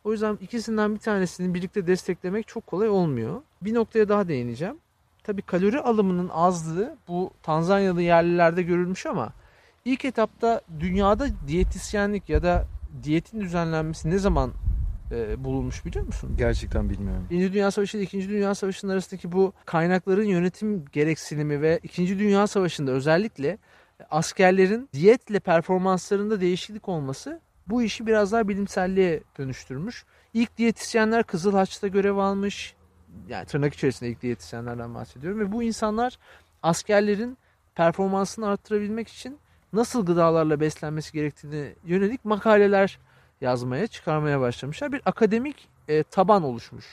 O 0.05 0.13
yüzden 0.13 0.39
ikisinden 0.41 0.95
bir 0.95 1.01
tanesini 1.01 1.55
birlikte 1.55 1.87
desteklemek 1.87 2.49
çok 2.49 2.67
kolay 2.67 2.89
olmuyor. 2.89 3.43
Bir 3.63 3.75
noktaya 3.75 4.09
daha 4.09 4.29
değineceğim. 4.29 4.77
Tabii 5.25 5.43
kalori 5.43 5.81
alımının 5.81 6.29
azlığı 6.29 6.97
bu 7.09 7.31
Tanzanyalı 7.43 8.03
yerlilerde 8.03 8.63
görülmüş 8.63 9.07
ama 9.07 9.33
ilk 9.85 10.05
etapta 10.05 10.61
dünyada 10.81 11.27
diyetisyenlik 11.49 12.29
ya 12.29 12.43
da 12.43 12.67
diyetin 13.03 13.41
düzenlenmesi 13.41 14.11
ne 14.11 14.19
zaman 14.19 14.53
e, 15.11 15.45
bulunmuş 15.45 15.85
biliyor 15.85 16.07
musun? 16.07 16.35
Gerçekten 16.39 16.91
bilmiyorum. 16.91 17.27
Birinci 17.31 17.53
Dünya 17.53 17.71
Savaşı 17.71 17.97
ile 17.97 18.05
İkinci 18.05 18.29
Dünya 18.29 18.55
Savaşı'nın 18.55 18.93
arasındaki 18.93 19.33
bu 19.33 19.53
kaynakların 19.65 20.25
yönetim 20.25 20.85
gereksinimi 20.93 21.63
ve 21.63 21.81
İkinci 21.83 22.19
Dünya 22.19 22.47
Savaşı'nda 22.47 22.91
özellikle 22.91 23.59
askerlerin 24.11 24.89
diyetle 24.93 25.41
performanslarında 25.41 26.41
değişiklik 26.41 26.89
olması 26.89 27.41
bu 27.67 27.83
işi 27.83 28.07
biraz 28.07 28.33
daha 28.33 28.49
bilimselliğe 28.49 29.23
dönüştürmüş. 29.39 30.05
İlk 30.35 30.57
diyetisyenler 30.57 31.23
Kızıl 31.23 31.53
Haç'ta 31.53 31.89
görev 31.89 32.17
almış. 32.17 32.75
Yani 33.29 33.47
tırnak 33.47 33.75
içerisinde 33.75 34.11
ilk 34.11 34.23
diyetisyenlerden 34.23 34.95
bahsediyorum. 34.95 35.41
Ve 35.41 35.53
bu 35.53 35.63
insanlar 35.63 36.19
askerlerin 36.63 37.39
performansını 37.75 38.49
arttırabilmek 38.49 39.09
için 39.09 39.39
nasıl 39.73 40.07
gıdalarla 40.07 40.61
beslenmesi 40.61 41.13
gerektiğini 41.13 41.75
yönelik 41.85 42.25
makaleler 42.25 42.99
yazmaya, 43.41 43.87
çıkarmaya 43.87 44.41
başlamışlar. 44.41 44.93
Bir 44.93 45.03
akademik 45.05 45.69
e, 45.89 46.03
taban 46.03 46.43
oluşmuş 46.43 46.85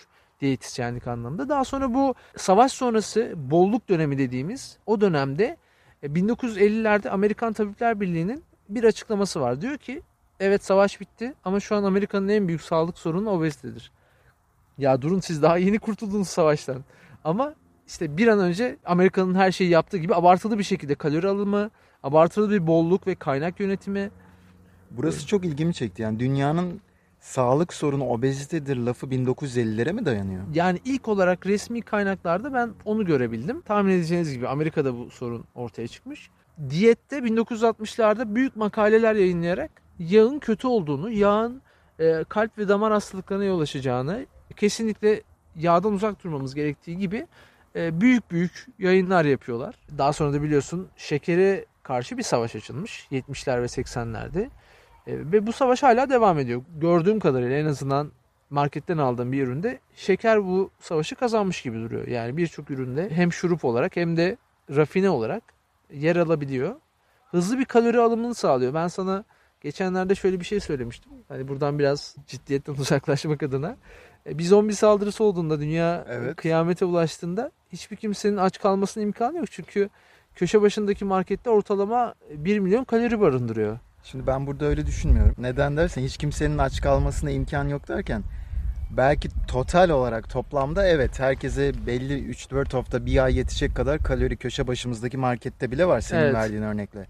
diyetisyenlik 0.41 1.07
anlamında. 1.07 1.49
Daha 1.49 1.65
sonra 1.65 1.93
bu 1.93 2.15
savaş 2.37 2.71
sonrası 2.71 3.33
bolluk 3.35 3.89
dönemi 3.89 4.17
dediğimiz 4.17 4.77
o 4.85 5.01
dönemde 5.01 5.57
1950'lerde 6.03 7.07
e, 7.07 7.09
Amerikan 7.09 7.53
Tabipler 7.53 8.01
Birliği'nin 8.01 8.43
bir 8.69 8.83
açıklaması 8.83 9.41
var. 9.41 9.61
Diyor 9.61 9.77
ki 9.77 10.01
evet 10.39 10.65
savaş 10.65 11.01
bitti 11.01 11.33
ama 11.45 11.59
şu 11.59 11.75
an 11.75 11.83
Amerika'nın 11.83 12.29
en 12.29 12.47
büyük 12.47 12.61
sağlık 12.61 12.97
sorunu 12.97 13.29
obezitedir. 13.29 13.91
Ya 14.77 15.01
durun 15.01 15.19
siz 15.19 15.41
daha 15.41 15.57
yeni 15.57 15.79
kurtuldunuz 15.79 16.27
savaştan. 16.27 16.83
Ama 17.23 17.53
işte 17.87 18.17
bir 18.17 18.27
an 18.27 18.39
önce 18.39 18.77
Amerika'nın 18.85 19.35
her 19.35 19.51
şeyi 19.51 19.69
yaptığı 19.69 19.97
gibi 19.97 20.15
abartılı 20.15 20.59
bir 20.59 20.63
şekilde 20.63 20.95
kalori 20.95 21.27
alımı, 21.27 21.69
abartılı 22.03 22.49
bir 22.49 22.67
bolluk 22.67 23.07
ve 23.07 23.15
kaynak 23.15 23.59
yönetimi. 23.59 24.11
Burası 24.97 25.27
çok 25.27 25.45
ilgimi 25.45 25.73
çekti. 25.73 26.01
Yani 26.01 26.19
dünyanın 26.19 26.81
sağlık 27.19 27.73
sorunu 27.73 28.07
obezitedir 28.07 28.77
lafı 28.77 29.07
1950'lere 29.07 29.93
mi 29.93 30.05
dayanıyor? 30.05 30.43
Yani 30.53 30.79
ilk 30.85 31.07
olarak 31.07 31.45
resmi 31.45 31.81
kaynaklarda 31.81 32.53
ben 32.53 32.71
onu 32.85 33.05
görebildim. 33.05 33.61
Tahmin 33.61 33.91
edeceğiniz 33.91 34.33
gibi 34.33 34.47
Amerika'da 34.47 34.97
bu 34.97 35.09
sorun 35.09 35.45
ortaya 35.55 35.87
çıkmış. 35.87 36.29
Diyette 36.69 37.17
1960'larda 37.17 38.35
büyük 38.35 38.55
makaleler 38.55 39.15
yayınlayarak 39.15 39.71
yağın 39.99 40.39
kötü 40.39 40.67
olduğunu, 40.67 41.09
yağın 41.09 41.61
e, 41.99 42.23
kalp 42.29 42.57
ve 42.57 42.67
damar 42.67 42.93
hastalıklarına 42.93 43.43
yol 43.43 43.59
açacağını, 43.59 44.25
kesinlikle 44.55 45.21
yağdan 45.55 45.93
uzak 45.93 46.23
durmamız 46.23 46.55
gerektiği 46.55 46.97
gibi 46.97 47.27
e, 47.75 48.01
büyük 48.01 48.31
büyük 48.31 48.67
yayınlar 48.79 49.25
yapıyorlar. 49.25 49.75
Daha 49.97 50.13
sonra 50.13 50.33
da 50.33 50.43
biliyorsun 50.43 50.87
şekere 50.97 51.65
karşı 51.83 52.17
bir 52.17 52.23
savaş 52.23 52.55
açılmış 52.55 53.07
70'ler 53.11 53.61
ve 53.61 53.65
80'lerde. 53.65 54.49
E, 55.07 55.31
ve 55.31 55.47
bu 55.47 55.53
savaş 55.53 55.83
hala 55.83 56.09
devam 56.09 56.39
ediyor. 56.39 56.61
Gördüğüm 56.81 57.19
kadarıyla 57.19 57.57
en 57.57 57.65
azından 57.65 58.11
marketten 58.49 58.97
aldığım 58.97 59.31
bir 59.31 59.43
üründe 59.43 59.79
şeker 59.95 60.45
bu 60.45 60.71
savaşı 60.79 61.15
kazanmış 61.15 61.61
gibi 61.61 61.77
duruyor. 61.77 62.07
Yani 62.07 62.37
birçok 62.37 62.71
üründe 62.71 63.09
hem 63.09 63.33
şurup 63.33 63.65
olarak 63.65 63.95
hem 63.95 64.17
de 64.17 64.37
rafine 64.69 65.09
olarak 65.09 65.43
yer 65.93 66.15
alabiliyor. 66.15 66.75
Hızlı 67.31 67.59
bir 67.59 67.65
kalori 67.65 67.99
alımını 67.99 68.35
sağlıyor. 68.35 68.73
Ben 68.73 68.87
sana 68.87 69.23
geçenlerde 69.61 70.15
şöyle 70.15 70.39
bir 70.39 70.45
şey 70.45 70.59
söylemiştim. 70.59 71.11
Hani 71.27 71.47
buradan 71.47 71.79
biraz 71.79 72.15
ciddiyetten 72.27 72.73
uzaklaşmak 72.79 73.43
adına. 73.43 73.77
E, 74.25 74.37
bir 74.37 74.43
zombi 74.43 74.75
saldırısı 74.75 75.23
olduğunda 75.23 75.59
dünya 75.59 76.05
evet. 76.09 76.35
kıyamete 76.35 76.85
ulaştığında 76.85 77.51
hiçbir 77.71 77.95
kimsenin 77.95 78.37
aç 78.37 78.59
kalmasının 78.59 79.05
imkanı 79.05 79.37
yok. 79.37 79.51
Çünkü 79.51 79.89
köşe 80.35 80.61
başındaki 80.61 81.05
markette 81.05 81.49
ortalama 81.49 82.13
1 82.29 82.59
milyon 82.59 82.83
kalori 82.83 83.21
barındırıyor. 83.21 83.79
Şimdi 84.03 84.27
ben 84.27 84.47
burada 84.47 84.65
öyle 84.65 84.85
düşünmüyorum. 84.85 85.35
Neden 85.37 85.77
dersen 85.77 86.01
hiç 86.01 86.17
kimsenin 86.17 86.57
aç 86.57 86.81
kalmasına 86.81 87.31
imkan 87.31 87.67
yok 87.67 87.87
derken 87.87 88.23
belki 88.97 89.29
total 89.47 89.89
olarak 89.89 90.29
toplamda 90.29 90.87
evet 90.87 91.19
herkese 91.19 91.71
belli 91.87 92.31
3-4 92.31 92.73
hafta 92.73 93.05
bir 93.05 93.23
ay 93.23 93.37
yetecek 93.37 93.75
kadar 93.75 93.99
kalori 93.99 94.37
köşe 94.37 94.67
başımızdaki 94.67 95.17
markette 95.17 95.71
bile 95.71 95.85
var 95.85 96.01
senin 96.01 96.21
evet. 96.21 96.33
verdiğin 96.33 96.61
örnekle. 96.61 97.07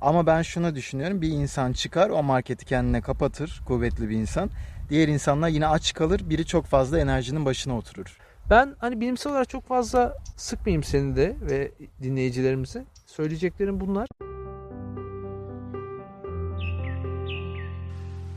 Ama 0.00 0.26
ben 0.26 0.42
şunu 0.42 0.74
düşünüyorum 0.74 1.22
bir 1.22 1.28
insan 1.28 1.72
çıkar 1.72 2.10
o 2.10 2.22
marketi 2.22 2.64
kendine 2.64 3.00
kapatır 3.00 3.62
kuvvetli 3.66 4.08
bir 4.08 4.16
insan. 4.16 4.50
Diğer 4.90 5.08
insanlar 5.08 5.48
yine 5.48 5.66
aç 5.66 5.94
kalır 5.94 6.30
biri 6.30 6.46
çok 6.46 6.66
fazla 6.66 6.98
enerjinin 6.98 7.44
başına 7.44 7.76
oturur. 7.76 8.18
Ben 8.50 8.74
hani 8.78 9.00
bilimsel 9.00 9.32
olarak 9.32 9.48
çok 9.48 9.68
fazla 9.68 10.16
sıkmayayım 10.36 10.82
seni 10.82 11.16
de 11.16 11.36
ve 11.40 11.70
dinleyicilerimizi. 12.02 12.84
Söyleyeceklerim 13.06 13.80
bunlar. 13.80 14.08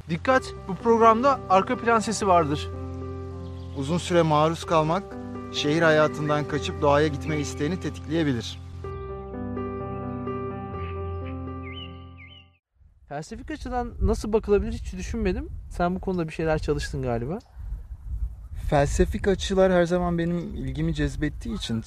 Dikkat! 0.09 0.43
Bu 0.67 0.75
programda 0.75 1.39
arka 1.49 1.77
plan 1.77 1.99
sesi 1.99 2.27
vardır. 2.27 2.69
Uzun 3.77 3.97
süre 3.97 4.21
maruz 4.21 4.65
kalmak 4.65 5.03
şehir 5.53 5.81
hayatından 5.81 6.47
kaçıp 6.47 6.81
doğaya 6.81 7.07
gitme 7.07 7.39
isteğini 7.39 7.79
tetikleyebilir. 7.79 8.59
Felsefik 13.09 13.51
açıdan 13.51 13.93
nasıl 14.01 14.33
bakılabilir 14.33 14.73
hiç 14.73 14.93
düşünmedim. 14.93 15.49
Sen 15.69 15.95
bu 15.95 15.99
konuda 15.99 16.27
bir 16.27 16.33
şeyler 16.33 16.59
çalıştın 16.59 17.01
galiba. 17.01 17.39
Felsefik 18.69 19.27
açılar 19.27 19.71
her 19.71 19.85
zaman 19.85 20.17
benim 20.17 20.37
ilgimi 20.37 20.93
cezbettiği 20.93 21.55
için 21.55 21.83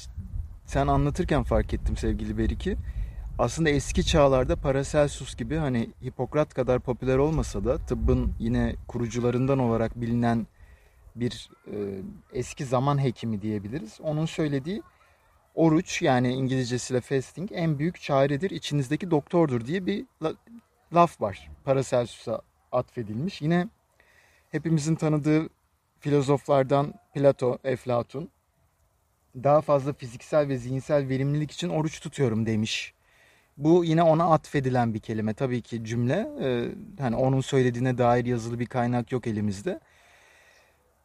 sen 0.66 0.86
anlatırken 0.86 1.42
fark 1.42 1.74
ettim 1.74 1.96
sevgili 1.96 2.38
Beriki 2.38 2.76
aslında 3.38 3.70
eski 3.70 4.06
çağlarda 4.06 4.56
Paracelsus 4.56 5.36
gibi 5.36 5.56
hani 5.56 5.90
Hipokrat 6.04 6.54
kadar 6.54 6.80
popüler 6.80 7.18
olmasa 7.18 7.64
da 7.64 7.78
tıbbın 7.78 8.32
yine 8.38 8.76
kurucularından 8.88 9.58
olarak 9.58 10.00
bilinen 10.00 10.46
bir 11.16 11.50
e, 11.66 11.76
eski 12.32 12.64
zaman 12.64 13.04
hekimi 13.04 13.42
diyebiliriz. 13.42 13.98
Onun 14.02 14.26
söylediği 14.26 14.82
oruç 15.54 16.02
yani 16.02 16.32
İngilizcesiyle 16.32 17.00
fasting 17.00 17.50
en 17.52 17.78
büyük 17.78 18.00
çaredir, 18.00 18.50
içinizdeki 18.50 19.10
doktordur 19.10 19.66
diye 19.66 19.86
bir 19.86 20.04
laf 20.94 21.20
var. 21.20 21.50
Paracelsus'a 21.64 22.42
atfedilmiş. 22.72 23.42
Yine 23.42 23.68
hepimizin 24.50 24.94
tanıdığı 24.94 25.48
filozoflardan 26.00 26.94
Plato, 27.14 27.58
Eflatun 27.64 28.28
daha 29.36 29.60
fazla 29.60 29.92
fiziksel 29.92 30.48
ve 30.48 30.56
zihinsel 30.56 31.08
verimlilik 31.08 31.50
için 31.50 31.68
oruç 31.68 32.00
tutuyorum 32.00 32.46
demiş 32.46 32.95
bu 33.56 33.84
yine 33.84 34.02
ona 34.02 34.24
atfedilen 34.32 34.94
bir 34.94 35.00
kelime. 35.00 35.34
Tabii 35.34 35.62
ki 35.62 35.84
cümle. 35.84 36.28
E, 36.42 36.68
hani 37.02 37.16
onun 37.16 37.40
söylediğine 37.40 37.98
dair 37.98 38.24
yazılı 38.24 38.58
bir 38.58 38.66
kaynak 38.66 39.12
yok 39.12 39.26
elimizde. 39.26 39.80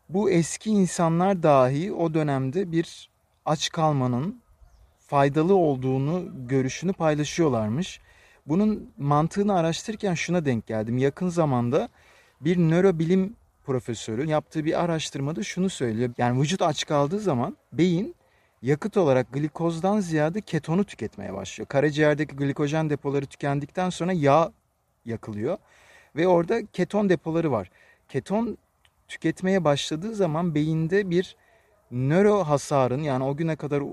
Bu 0.10 0.30
eski 0.30 0.70
insanlar 0.70 1.44
dahi 1.44 1.94
o 1.94 2.14
dönemde 2.14 2.72
bir 2.72 3.10
aç 3.46 3.70
kalmanın 3.70 4.42
faydalı 5.00 5.56
olduğunu 5.56 6.32
görüşünü 6.48 6.94
paylaşıyorlarmış. 6.94 8.00
Bunun 8.46 8.94
mantığını 8.98 9.54
araştırırken 9.58 10.14
şuna 10.14 10.46
denk 10.46 10.68
geldim. 10.68 10.98
Yakın 10.98 11.30
zamanda 11.30 11.90
bir 12.42 12.58
nörobilim 12.58 13.36
profesörü 13.66 14.26
yaptığı 14.26 14.66
bir 14.66 14.84
araştırmada 14.84 15.44
şunu 15.44 15.70
söylüyor. 15.70 16.14
Yani 16.18 16.42
vücut 16.42 16.62
aç 16.62 16.86
kaldığı 16.86 17.20
zaman 17.20 17.58
beyin 17.74 18.16
yakıt 18.62 18.98
olarak 18.98 19.34
glikozdan 19.34 20.00
ziyade 20.00 20.42
ketonu 20.42 20.84
tüketmeye 20.84 21.34
başlıyor. 21.34 21.68
Karaciğerdeki 21.68 22.36
glikojen 22.36 22.90
depoları 22.90 23.26
tükendikten 23.26 23.90
sonra 23.90 24.14
yağ 24.14 24.52
yakılıyor 25.06 25.58
ve 26.16 26.28
orada 26.28 26.66
keton 26.66 27.10
depoları 27.10 27.52
var. 27.52 27.72
Keton 28.10 28.58
tüketmeye 29.08 29.64
başladığı 29.64 30.16
zaman 30.16 30.56
beyinde 30.56 31.10
bir 31.10 31.36
nöro 31.92 32.44
hasarın 32.44 33.04
yani 33.04 33.24
o 33.24 33.36
güne 33.36 33.56
kadar 33.56 33.84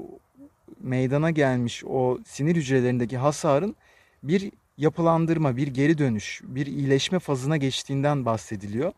meydana 0.80 1.30
gelmiş 1.30 1.84
o 1.84 2.18
sinir 2.26 2.56
hücrelerindeki 2.56 3.16
hasarın 3.16 3.76
bir 4.22 4.52
yapılandırma, 4.78 5.56
bir 5.56 5.66
geri 5.66 5.98
dönüş, 5.98 6.40
bir 6.44 6.66
iyileşme 6.66 7.18
fazına 7.18 7.56
geçtiğinden 7.56 8.24
bahsediliyor. 8.24 8.92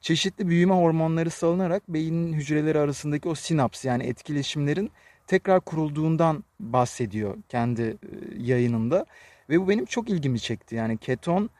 Çeşitli 0.00 0.48
büyüme 0.48 0.74
hormonları 0.74 1.30
salınarak 1.30 1.88
beynin 1.88 2.32
hücreleri 2.32 2.78
arasındaki 2.78 3.28
o 3.28 3.34
sinaps 3.34 3.84
yani 3.84 4.04
etkileşimlerin 4.04 4.90
tekrar 5.28 5.60
kurulduğundan 5.60 6.44
bahsediyor 6.60 7.36
kendi 7.48 7.82
e, 7.82 7.96
yayınında. 8.38 9.06
Ve 9.50 9.60
bu 9.60 9.68
benim 9.68 9.84
çok 9.84 10.08
ilgimi 10.10 10.40
çekti. 10.40 10.74
Yani 10.74 10.98
keton 10.98 11.50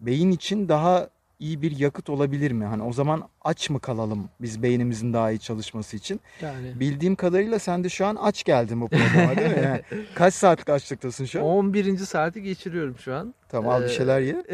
beyin 0.00 0.30
için 0.30 0.68
daha 0.68 1.08
iyi 1.38 1.62
bir 1.62 1.78
yakıt 1.78 2.10
olabilir 2.10 2.50
mi? 2.52 2.64
Hani 2.64 2.82
o 2.82 2.92
zaman 2.92 3.28
aç 3.42 3.70
mı 3.70 3.80
kalalım 3.80 4.28
biz 4.40 4.62
beynimizin 4.62 5.12
daha 5.12 5.30
iyi 5.30 5.38
çalışması 5.38 5.96
için? 5.96 6.20
Yani 6.42 6.80
Bildiğim 6.80 7.16
kadarıyla 7.16 7.58
sen 7.58 7.84
de 7.84 7.88
şu 7.88 8.06
an 8.06 8.16
aç 8.16 8.44
geldin 8.44 8.80
bu 8.80 8.88
programa 8.88 9.36
değil 9.36 9.50
mi? 9.50 9.62
Yani 9.64 9.82
kaç 10.14 10.34
saatlik 10.34 10.68
açlıktasın 10.70 11.24
şu 11.24 11.40
an? 11.40 11.46
11. 11.46 11.96
saati 11.98 12.42
geçiriyorum 12.42 12.98
şu 12.98 13.14
an. 13.14 13.34
Tamam 13.48 13.74
al 13.74 13.80
bir 13.80 13.86
Ee, 13.86 13.88
şeyler 13.88 14.20
ye. 14.20 14.34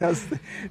Biraz 0.00 0.24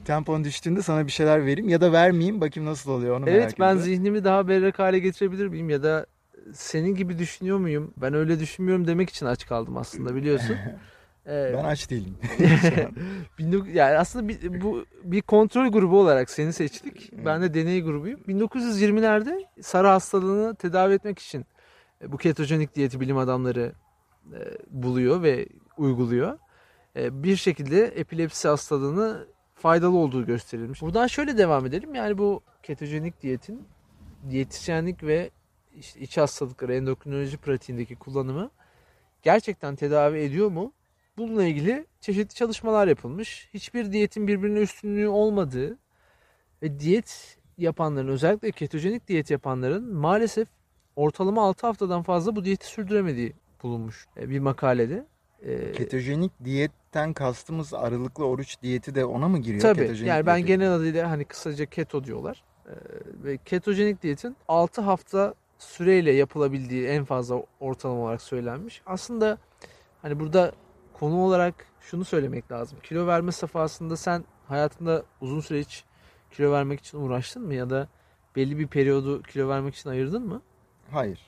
tempon 0.06 0.44
düştüğünde 0.44 0.82
sana 0.82 1.06
bir 1.08 1.12
şeyler 1.12 1.46
vereyim 1.46 1.70
ya 1.70 1.82
da 1.82 1.92
vermeyeyim 1.92 2.42
bakayım 2.42 2.70
nasıl 2.70 2.92
oluyor 2.92 3.18
onu 3.18 3.26
merak 3.26 3.38
Evet 3.38 3.60
ben 3.60 3.66
ediyorum. 3.66 3.84
zihnimi 3.84 4.24
daha 4.24 4.48
berrak 4.48 4.80
hale 4.80 5.00
getirebilir 5.00 5.48
miyim 5.48 5.70
ya 5.70 5.84
da 5.84 6.06
senin 6.54 6.96
gibi 6.96 7.18
düşünüyor 7.20 7.58
muyum? 7.58 7.94
Ben 7.98 8.14
öyle 8.14 8.40
düşünmüyorum 8.40 8.88
demek 8.88 9.10
için 9.10 9.26
aç 9.26 9.48
kaldım 9.48 9.78
aslında 9.78 10.16
biliyorsun. 10.16 10.58
Ee, 11.28 11.54
Ben 11.58 11.64
aç 11.64 11.90
değilim. 11.90 12.18
yani 13.74 13.98
aslında 13.98 14.28
bir, 14.28 14.62
bu 14.62 14.86
bir 15.04 15.22
kontrol 15.22 15.68
grubu 15.72 16.00
olarak 16.00 16.30
seni 16.30 16.54
seçtik. 16.54 17.12
Ben 17.26 17.42
de 17.42 17.54
deney 17.54 17.82
grubuyum. 17.84 18.20
1920'lerde 18.28 19.46
sarı 19.62 19.88
hastalığını 19.88 20.56
tedavi 20.56 20.94
etmek 20.94 21.20
için 21.20 21.46
e, 22.02 22.12
bu 22.12 22.18
ketojenik 22.18 22.76
diyeti 22.76 23.00
bilim 23.00 23.18
adamları 23.18 23.72
e, 24.34 24.40
buluyor 24.70 25.24
ve 25.24 25.48
uyguluyor. 25.78 26.38
E, 26.96 27.24
Bir 27.24 27.36
şekilde 27.36 27.86
epilepsi 27.86 28.48
hastalığını 28.48 29.28
faydalı 29.56 29.98
olduğu 29.98 30.26
gösterilmiş. 30.26 30.82
Buradan 30.82 31.08
şöyle 31.08 31.38
devam 31.38 31.66
edelim. 31.66 31.96
Yani 31.96 32.18
bu 32.18 32.42
ketojenik 32.64 33.22
diyetin 33.22 33.68
diyetisyenlik 34.30 35.04
ve 35.04 35.30
işte 35.80 36.00
iç 36.00 36.18
hastalıkları 36.18 36.76
endokrinoloji 36.76 37.38
pratiğindeki 37.38 37.96
kullanımı 37.96 38.50
gerçekten 39.22 39.76
tedavi 39.76 40.20
ediyor 40.20 40.52
mu? 40.52 40.74
Bununla 41.18 41.44
ilgili 41.46 41.86
çeşitli 42.02 42.36
çalışmalar 42.36 42.88
yapılmış. 42.88 43.50
Hiçbir 43.54 43.92
diyetin 43.92 44.28
birbirine 44.28 44.60
üstünlüğü 44.60 45.08
olmadığı 45.08 45.78
ve 46.64 46.80
diyet 46.80 47.38
yapanların 47.58 48.08
özellikle 48.08 48.52
ketojenik 48.52 49.08
diyet 49.08 49.32
yapanların 49.32 49.94
maalesef 49.94 50.48
ortalama 50.96 51.44
6 51.44 51.68
haftadan 51.68 52.04
fazla 52.04 52.36
bu 52.36 52.46
diyeti 52.46 52.68
sürdüremediği 52.68 53.34
bulunmuş 53.64 54.06
e, 54.18 54.30
bir 54.30 54.40
makalede. 54.40 55.06
E, 55.42 55.72
Ketojenik 55.72 56.32
diyetten 56.44 57.14
kastımız 57.14 57.74
aralıklı 57.74 58.26
oruç 58.26 58.62
diyeti 58.62 58.96
de 58.96 59.06
ona 59.06 59.28
mı 59.28 59.40
giriyor? 59.40 59.62
Tabii. 59.62 59.80
Ketojenik 59.82 60.10
Yani 60.10 60.26
ben 60.26 60.36
diyeti. 60.36 60.48
genel 60.48 60.72
adıyla 60.74 61.10
hani 61.10 61.26
kısaca 61.26 61.66
keto 61.66 62.04
diyorlar. 62.04 62.44
Ee, 62.68 62.72
ve 63.24 63.38
ketojenik 63.38 64.02
diyetin 64.04 64.36
6 64.48 64.82
hafta 64.82 65.34
süreyle 65.58 66.12
yapılabildiği 66.12 66.88
en 66.88 67.06
fazla 67.06 67.44
ortalama 67.60 68.02
olarak 68.02 68.22
söylenmiş. 68.22 68.82
Aslında 68.86 69.38
hani 70.02 70.20
burada 70.20 70.52
konu 70.94 71.16
olarak 71.16 71.66
şunu 71.82 72.06
söylemek 72.06 72.52
lazım. 72.52 72.78
Kilo 72.84 73.08
verme 73.08 73.32
safhasında 73.32 73.98
sen 73.98 74.24
hayatında 74.48 75.04
uzun 75.22 75.40
süre 75.40 75.60
hiç 75.60 75.84
kilo 76.32 76.52
vermek 76.52 76.80
için 76.80 76.98
uğraştın 76.98 77.44
mı 77.44 77.54
ya 77.54 77.70
da 77.70 77.88
belli 78.36 78.60
bir 78.60 78.68
periyodu 78.68 79.22
kilo 79.22 79.50
vermek 79.50 79.76
için 79.76 79.90
ayırdın 79.90 80.28
mı? 80.28 80.42
Hayır. 80.92 81.20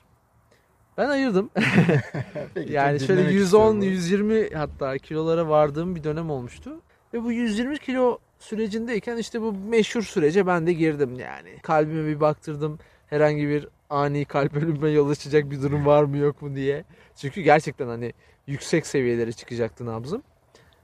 Ben 0.98 1.08
ayırdım. 1.08 1.50
Peki, 2.54 2.72
Yani 2.72 3.00
şöyle 3.00 3.20
dinlemek 3.20 3.34
110 3.34 3.80
istiyorum 3.80 4.30
120 4.30 4.56
hatta 4.56 4.98
kilolara 4.98 5.48
vardığım 5.48 5.96
bir 5.96 6.04
dönem 6.04 6.30
olmuştu. 6.30 6.80
Ve 7.14 7.24
bu 7.24 7.32
120 7.32 7.78
kilo 7.78 8.18
sürecindeyken 8.38 9.16
işte 9.16 9.40
bu 9.40 9.52
meşhur 9.52 10.02
sürece 10.02 10.46
ben 10.46 10.66
de 10.66 10.72
girdim 10.72 11.18
yani. 11.18 11.58
Kalbime 11.62 12.06
bir 12.06 12.20
baktırdım. 12.20 12.78
Herhangi 13.06 13.48
bir 13.48 13.68
ani 13.90 14.24
kalp 14.24 14.56
ölümüne 14.56 14.90
yol 14.90 15.10
açacak 15.10 15.50
bir 15.50 15.62
durum 15.62 15.86
var 15.86 16.04
mı 16.04 16.16
yok 16.16 16.42
mu 16.42 16.54
diye. 16.54 16.84
Çünkü 17.16 17.40
gerçekten 17.40 17.86
hani 17.86 18.12
yüksek 18.46 18.86
seviyelere 18.86 19.32
çıkacaktı 19.32 19.86
nabzım. 19.86 20.22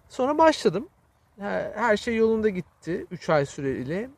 Sonra 0.08 0.38
başladım. 0.38 0.88
Her, 1.38 1.96
şey 1.96 2.16
yolunda 2.16 2.48
gitti. 2.48 3.06
3 3.10 3.30
ay 3.30 3.46
süreyle 3.46 4.10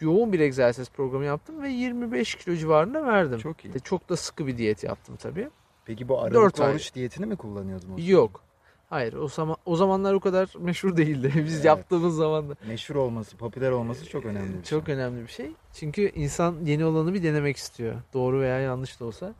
yoğun 0.00 0.32
bir 0.32 0.40
egzersiz 0.40 0.90
programı 0.90 1.24
yaptım 1.24 1.62
ve 1.62 1.68
25 1.68 2.34
kilo 2.34 2.56
civarında 2.56 3.06
verdim. 3.06 3.38
Çok 3.38 3.64
iyi. 3.64 3.80
Çok 3.80 4.08
da 4.08 4.16
sıkı 4.16 4.46
bir 4.46 4.58
diyet 4.58 4.84
yaptım 4.84 5.16
tabii. 5.16 5.48
Peki 5.84 6.08
bu 6.08 6.20
aralıklı 6.20 6.64
oruç 6.64 6.94
diyetini 6.94 7.26
mi 7.26 7.36
kullanıyordun? 7.36 7.88
o? 7.92 7.94
Yok. 7.98 8.45
Hayır 8.90 9.12
o 9.14 9.28
zaman 9.28 9.56
o 9.64 9.76
zamanlar 9.76 10.14
o 10.14 10.20
kadar 10.20 10.48
meşhur 10.58 10.96
değildi. 10.96 11.32
Biz 11.44 11.54
Evet. 11.54 11.64
yaptığımız 11.64 12.16
zaman 12.16 12.50
da 12.50 12.54
Meşhur 12.68 12.94
olması, 12.94 13.36
popüler 13.36 13.70
olması 13.70 14.08
çok 14.08 14.24
önemli 14.24 14.48
bir 14.48 14.64
şey. 14.64 14.78
çok 14.78 14.88
önemli 14.88 15.22
bir 15.22 15.32
şey. 15.32 15.50
Çünkü 15.72 16.10
insan 16.14 16.56
yeni 16.64 16.84
olanı 16.84 17.14
bir 17.14 17.22
denemek 17.22 17.56
istiyor. 17.56 17.94
Doğru 18.14 18.40
veya 18.40 18.58
yanlış 18.58 19.00
da 19.00 19.04
olsa. 19.04 19.34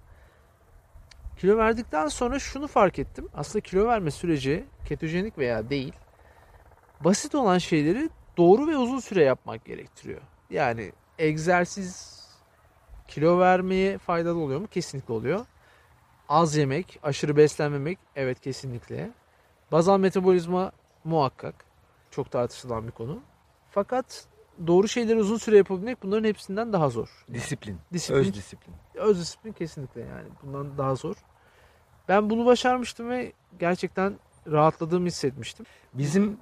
Kilo 1.38 1.56
verdikten 1.56 2.08
sonra 2.08 2.38
şunu 2.38 2.66
fark 2.66 2.98
ettim. 2.98 3.28
Aslında 3.34 3.60
kilo 3.60 3.86
verme 3.86 4.10
süreci 4.10 4.64
ketojenik 4.88 5.38
veya 5.38 5.70
değil. 5.70 5.92
Basit 7.00 7.34
olan 7.34 7.58
şeyleri 7.58 8.10
doğru 8.36 8.66
ve 8.66 8.76
uzun 8.76 9.00
süre 9.00 9.24
yapmak 9.24 9.64
gerektiriyor. 9.64 10.20
Yani 10.50 10.92
egzersiz 11.18 12.20
kilo 13.08 13.38
vermeye 13.38 13.98
faydalı 13.98 14.38
oluyor 14.38 14.60
mu? 14.60 14.66
Kesinlikle 14.66 15.14
oluyor. 15.14 15.46
Az 16.28 16.56
yemek, 16.56 16.98
aşırı 17.02 17.36
beslenmemek 17.36 17.98
evet 18.16 18.40
kesinlikle. 18.40 19.10
Bazal 19.72 19.98
metabolizma 19.98 20.72
muhakkak. 21.04 21.54
Çok 22.10 22.30
tartışılan 22.30 22.86
bir 22.86 22.92
konu. 22.92 23.20
Fakat 23.70 24.26
doğru 24.66 24.88
şeyleri 24.88 25.18
uzun 25.18 25.36
süre 25.36 25.56
yapabilmek 25.56 26.02
bunların 26.02 26.24
hepsinden 26.28 26.72
daha 26.72 26.88
zor. 26.88 27.24
Disiplin. 27.34 27.78
Disiplin, 27.92 28.18
Öz 28.18 28.34
disiplin. 28.34 28.74
öz 28.94 29.20
disiplin 29.20 29.52
kesinlikle 29.52 30.00
yani 30.00 30.28
bundan 30.42 30.78
daha 30.78 30.94
zor. 30.94 31.14
Ben 32.08 32.30
bunu 32.30 32.46
başarmıştım 32.46 33.10
ve 33.10 33.32
gerçekten 33.58 34.14
rahatladığımı 34.52 35.06
hissetmiştim. 35.06 35.66
Bizim 35.94 36.38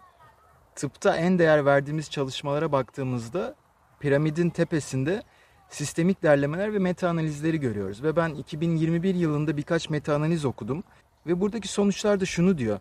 tıpta 0.74 1.16
en 1.16 1.38
değer 1.38 1.64
verdiğimiz 1.66 2.10
çalışmalara 2.10 2.72
baktığımızda 2.72 3.54
piramidin 4.00 4.50
tepesinde 4.50 5.22
sistemik 5.68 6.22
derlemeler 6.22 6.74
ve 6.74 6.78
meta 6.78 7.08
analizleri 7.08 7.60
görüyoruz. 7.60 8.02
Ve 8.02 8.16
ben 8.16 8.28
2021 8.34 9.14
yılında 9.14 9.56
birkaç 9.56 9.90
meta 9.90 10.14
analiz 10.14 10.44
okudum. 10.44 10.84
Ve 11.26 11.40
buradaki 11.40 11.68
sonuçlar 11.68 12.20
da 12.20 12.24
şunu 12.26 12.58
diyor. 12.58 12.80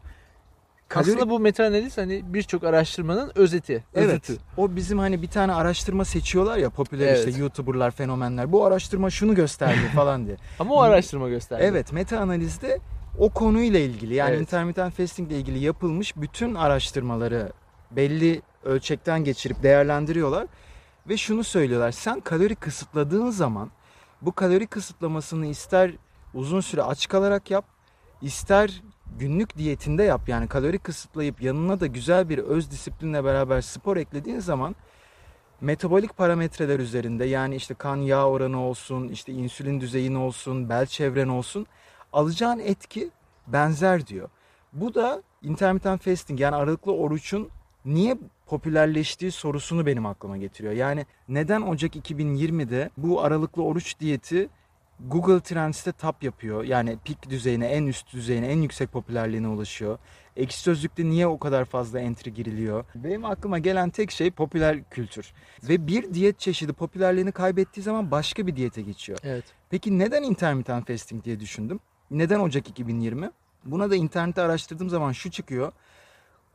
Kalori- 0.93 0.99
Aslında 1.11 1.29
bu 1.29 1.39
meta-analiz 1.39 1.97
hani 1.97 2.33
birçok 2.33 2.63
araştırmanın 2.63 3.31
özeti. 3.35 3.83
Evet. 3.95 4.07
özeti. 4.09 4.33
O 4.57 4.75
bizim 4.75 4.99
hani 4.99 5.21
bir 5.21 5.27
tane 5.27 5.53
araştırma 5.53 6.05
seçiyorlar 6.05 6.57
ya 6.57 6.69
popüler 6.69 7.07
Evet. 7.07 7.27
işte 7.27 7.39
YouTuber'lar, 7.41 7.91
fenomenler. 7.91 8.51
Bu 8.51 8.65
araştırma 8.65 9.09
şunu 9.09 9.35
gösterdi 9.35 9.79
falan 9.95 10.25
diye. 10.25 10.37
Ama 10.59 10.73
o 10.75 10.81
araştırma 10.81 11.29
gösterdi. 11.29 11.63
Evet, 11.65 11.91
meta 11.93 12.19
analizde 12.19 12.79
o 13.19 13.29
konuyla 13.29 13.79
ilgili 13.79 14.13
yani 14.15 14.29
Evet. 14.31 14.41
intermittent 14.41 14.93
fasting 14.97 15.31
ile 15.31 15.37
ilgili 15.39 15.59
yapılmış 15.59 16.15
bütün 16.17 16.55
araştırmaları 16.55 17.51
belli 17.91 18.41
ölçekten 18.63 19.23
geçirip 19.23 19.63
değerlendiriyorlar 19.63 20.47
ve 21.09 21.17
şunu 21.17 21.43
söylüyorlar. 21.43 21.91
Sen 21.91 22.19
kalori 22.19 22.55
kısıtladığın 22.55 23.29
zaman 23.29 23.71
bu 24.21 24.31
kalori 24.31 24.67
kısıtlamasını 24.67 25.45
ister 25.45 25.91
uzun 26.33 26.61
süre 26.61 26.83
aç 26.83 27.07
kalarak 27.07 27.51
yap, 27.51 27.65
ister 28.21 28.81
günlük 29.19 29.57
diyetinde 29.57 30.03
yap. 30.03 30.29
Yani 30.29 30.47
kalori 30.47 30.79
kısıtlayıp 30.79 31.41
yanına 31.41 31.79
da 31.79 31.87
güzel 31.87 32.29
bir 32.29 32.37
öz 32.37 32.71
disiplinle 32.71 33.23
beraber 33.23 33.61
spor 33.61 33.97
eklediğin 33.97 34.39
zaman 34.39 34.75
metabolik 35.61 36.17
parametreler 36.17 36.79
üzerinde 36.79 37.25
yani 37.25 37.55
işte 37.55 37.73
kan 37.73 37.97
yağ 37.97 38.27
oranı 38.27 38.61
olsun, 38.61 39.07
işte 39.07 39.31
insülin 39.31 39.81
düzeyin 39.81 40.15
olsun, 40.15 40.69
bel 40.69 40.85
çevren 40.85 41.27
olsun 41.27 41.67
alacağın 42.13 42.59
etki 42.59 43.09
benzer 43.47 44.07
diyor. 44.07 44.29
Bu 44.73 44.95
da 44.95 45.23
intermittent 45.41 46.01
fasting 46.01 46.39
yani 46.39 46.55
aralıklı 46.55 46.93
oruçun 46.93 47.49
niye 47.85 48.17
popülerleştiği 48.45 49.31
sorusunu 49.31 49.85
benim 49.85 50.05
aklıma 50.05 50.37
getiriyor. 50.37 50.73
Yani 50.73 51.05
neden 51.29 51.61
Ocak 51.61 51.95
2020'de 51.95 52.89
bu 52.97 53.21
aralıklı 53.21 53.63
oruç 53.63 53.99
diyeti 53.99 54.49
Google 54.99 55.39
Trends'te 55.39 55.91
top 55.91 56.23
yapıyor. 56.23 56.63
Yani 56.63 56.97
peak 57.05 57.29
düzeyine, 57.29 57.67
en 57.67 57.85
üst 57.85 58.13
düzeyine, 58.13 58.47
en 58.47 58.61
yüksek 58.61 58.91
popülerliğine 58.91 59.47
ulaşıyor. 59.47 59.97
Ekşi 60.35 60.59
Sözlük'te 60.59 61.05
niye 61.05 61.27
o 61.27 61.39
kadar 61.39 61.65
fazla 61.65 61.99
entry 61.99 62.29
giriliyor? 62.29 62.85
Benim 62.95 63.25
aklıma 63.25 63.59
gelen 63.59 63.89
tek 63.89 64.11
şey 64.11 64.31
popüler 64.31 64.83
kültür. 64.91 65.33
Ve 65.63 65.87
bir 65.87 66.13
diyet 66.13 66.39
çeşidi 66.39 66.73
popülerliğini 66.73 67.31
kaybettiği 67.31 67.83
zaman 67.83 68.11
başka 68.11 68.47
bir 68.47 68.55
diyete 68.55 68.81
geçiyor. 68.81 69.19
Evet. 69.23 69.43
Peki 69.69 69.99
neden 69.99 70.23
intermittent 70.23 70.87
fasting 70.87 71.23
diye 71.23 71.39
düşündüm? 71.39 71.79
Neden 72.11 72.39
Ocak 72.39 72.69
2020? 72.69 73.31
Buna 73.65 73.89
da 73.89 73.95
internette 73.95 74.41
araştırdığım 74.41 74.89
zaman 74.89 75.11
şu 75.11 75.31
çıkıyor. 75.31 75.71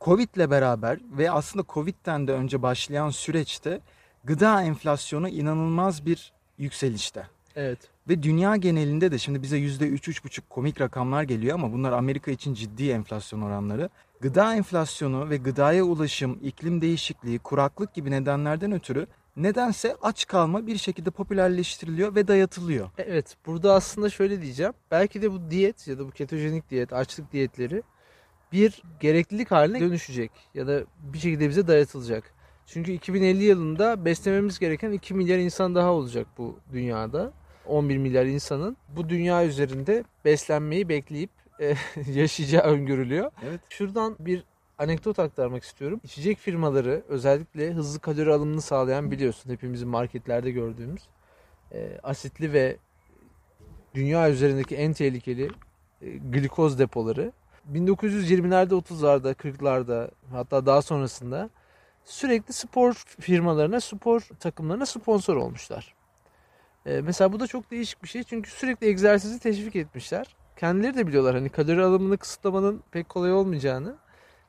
Covid 0.01 0.35
ile 0.35 0.51
beraber 0.51 0.99
ve 1.17 1.31
aslında 1.31 1.65
Covid'den 1.69 2.27
de 2.27 2.31
önce 2.31 2.61
başlayan 2.61 3.09
süreçte 3.09 3.81
gıda 4.23 4.63
enflasyonu 4.63 5.29
inanılmaz 5.29 6.05
bir 6.05 6.33
yükselişte. 6.57 7.27
Evet. 7.55 7.79
Ve 8.09 8.23
dünya 8.23 8.55
genelinde 8.55 9.11
de 9.11 9.17
şimdi 9.17 9.41
bize 9.41 9.57
%3-3,5 9.57 10.41
komik 10.49 10.81
rakamlar 10.81 11.23
geliyor 11.23 11.55
ama 11.55 11.73
bunlar 11.73 11.91
Amerika 11.91 12.31
için 12.31 12.53
ciddi 12.53 12.89
enflasyon 12.89 13.41
oranları. 13.41 13.89
Gıda 14.21 14.55
enflasyonu 14.55 15.29
ve 15.29 15.37
gıdaya 15.37 15.83
ulaşım, 15.83 16.39
iklim 16.43 16.81
değişikliği, 16.81 17.39
kuraklık 17.39 17.93
gibi 17.93 18.11
nedenlerden 18.11 18.71
ötürü 18.71 19.07
nedense 19.37 19.95
aç 20.01 20.27
kalma 20.27 20.67
bir 20.67 20.77
şekilde 20.77 21.11
popülerleştiriliyor 21.11 22.15
ve 22.15 22.27
dayatılıyor. 22.27 22.89
Evet. 22.97 23.37
Burada 23.45 23.73
aslında 23.73 24.09
şöyle 24.09 24.41
diyeceğim. 24.41 24.73
Belki 24.91 25.21
de 25.21 25.31
bu 25.31 25.51
diyet 25.51 25.87
ya 25.87 25.99
da 25.99 26.07
bu 26.07 26.11
ketojenik 26.11 26.69
diyet, 26.69 26.93
açlık 26.93 27.31
diyetleri 27.31 27.83
bir 28.51 28.83
gereklilik 28.99 29.51
haline 29.51 29.79
dönüşecek 29.79 30.31
ya 30.53 30.67
da 30.67 30.83
bir 30.99 31.19
şekilde 31.19 31.49
bize 31.49 31.67
dayatılacak. 31.67 32.33
Çünkü 32.65 32.91
2050 32.91 33.43
yılında 33.43 34.05
beslememiz 34.05 34.59
gereken 34.59 34.91
2 34.91 35.13
milyar 35.13 35.37
insan 35.37 35.75
daha 35.75 35.91
olacak 35.91 36.27
bu 36.37 36.59
dünyada. 36.73 37.33
11 37.69 37.97
milyar 37.97 38.25
insanın 38.25 38.77
bu 38.89 39.09
dünya 39.09 39.45
üzerinde 39.45 40.03
beslenmeyi 40.25 40.89
bekleyip 40.89 41.29
e, 41.59 41.75
yaşayacağı 42.13 42.63
öngörülüyor. 42.63 43.31
Evet. 43.49 43.59
Şuradan 43.69 44.15
bir 44.19 44.43
anekdot 44.77 45.19
aktarmak 45.19 45.63
istiyorum. 45.63 46.01
İçecek 46.03 46.37
firmaları 46.37 47.03
özellikle 47.07 47.73
hızlı 47.73 47.99
kalori 47.99 48.33
alımını 48.33 48.61
sağlayan 48.61 49.11
biliyorsun 49.11 49.49
hepimizin 49.51 49.89
marketlerde 49.89 50.51
gördüğümüz 50.51 51.01
e, 51.71 51.99
asitli 52.03 52.53
ve 52.53 52.77
dünya 53.93 54.29
üzerindeki 54.29 54.75
en 54.75 54.93
tehlikeli 54.93 55.49
e, 56.01 56.09
glikoz 56.09 56.79
depoları 56.79 57.31
1920'lerde 57.73 58.73
30'larda 58.73 59.33
40'larda 59.33 60.11
hatta 60.31 60.65
daha 60.65 60.81
sonrasında 60.81 61.49
sürekli 62.05 62.53
spor 62.53 62.93
firmalarına 63.19 63.79
spor 63.79 64.21
takımlarına 64.39 64.85
sponsor 64.85 65.35
olmuşlar. 65.35 65.98
E, 66.89 67.01
mesela 67.01 67.33
bu 67.33 67.39
da 67.39 67.47
çok 67.47 67.71
değişik 67.71 68.03
bir 68.03 68.07
şey 68.07 68.23
çünkü 68.23 68.51
sürekli 68.51 68.87
egzersizi 68.87 69.39
teşvik 69.39 69.75
etmişler. 69.75 70.35
Kendileri 70.57 70.97
de 70.97 71.07
biliyorlar 71.07 71.35
hani 71.35 71.49
kalori 71.49 71.83
alımını 71.83 72.17
kısıtlamanın 72.17 72.83
pek 72.91 73.09
kolay 73.09 73.33
olmayacağını 73.33 73.95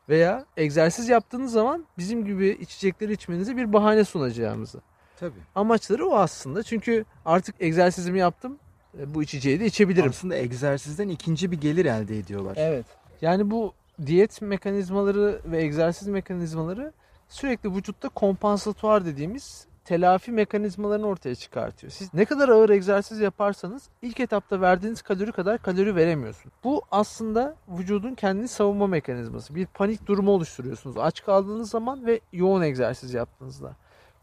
veya 0.09 0.44
egzersiz 0.57 1.09
yaptığınız 1.09 1.53
zaman 1.53 1.87
bizim 1.98 2.24
gibi 2.24 2.48
içecekleri 2.48 3.12
içmenize 3.12 3.57
bir 3.57 3.72
bahane 3.72 4.05
sunacağımızı. 4.05 4.81
Tabii. 5.20 5.38
Amaçları 5.55 6.07
o 6.07 6.16
aslında. 6.16 6.62
Çünkü 6.62 7.05
artık 7.24 7.55
egzersizimi 7.61 8.18
yaptım. 8.18 8.59
e, 8.98 9.14
Bu 9.14 9.22
içeceği 9.22 9.61
de 9.61 9.66
içebilirim. 9.66 10.11
Aslında 10.11 10.37
egzersizden 10.37 11.09
ikinci 11.09 11.50
bir 11.50 11.61
gelir 11.61 11.85
elde 11.85 12.18
ediyorlar. 12.18 12.55
Evet. 12.57 12.87
Yani 13.22 13.50
bu 13.50 13.74
diyet 14.07 14.42
mekanizmaları 14.42 15.40
ve 15.44 15.62
egzersiz 15.62 16.09
mekanizmaları 16.09 16.92
sürekli 17.29 17.74
vücutta 17.74 18.09
kompansatuar 18.09 19.05
dediğimiz 19.05 19.66
telafi 19.85 20.33
mekanizmalarını 20.33 21.07
ortaya 21.07 21.35
çıkartıyor. 21.35 21.93
Siz 21.93 22.14
ne 22.14 22.25
kadar 22.25 22.49
ağır 22.49 22.71
egzersiz 22.71 23.21
yaparsanız 23.21 23.88
ilk 24.03 24.21
etapta 24.21 24.61
verdiğiniz 24.61 25.03
kalori 25.03 25.33
kadar 25.33 25.62
kalori 25.62 25.97
veremiyorsun. 25.97 26.53
Bu 26.64 26.83
aslında 26.90 27.57
vücudun 27.69 28.14
kendini 28.14 28.49
savunma 28.49 28.87
mekanizması. 28.87 29.55
Bir 29.55 29.66
panik 29.66 30.07
durumu 30.07 30.31
oluşturuyorsunuz. 30.31 30.97
Aç 30.99 31.25
kaldığınız 31.25 31.71
zaman 31.71 32.07
ve 32.07 32.21
yoğun 32.33 32.62
egzersiz 32.62 33.14
yaptığınızda. 33.14 33.77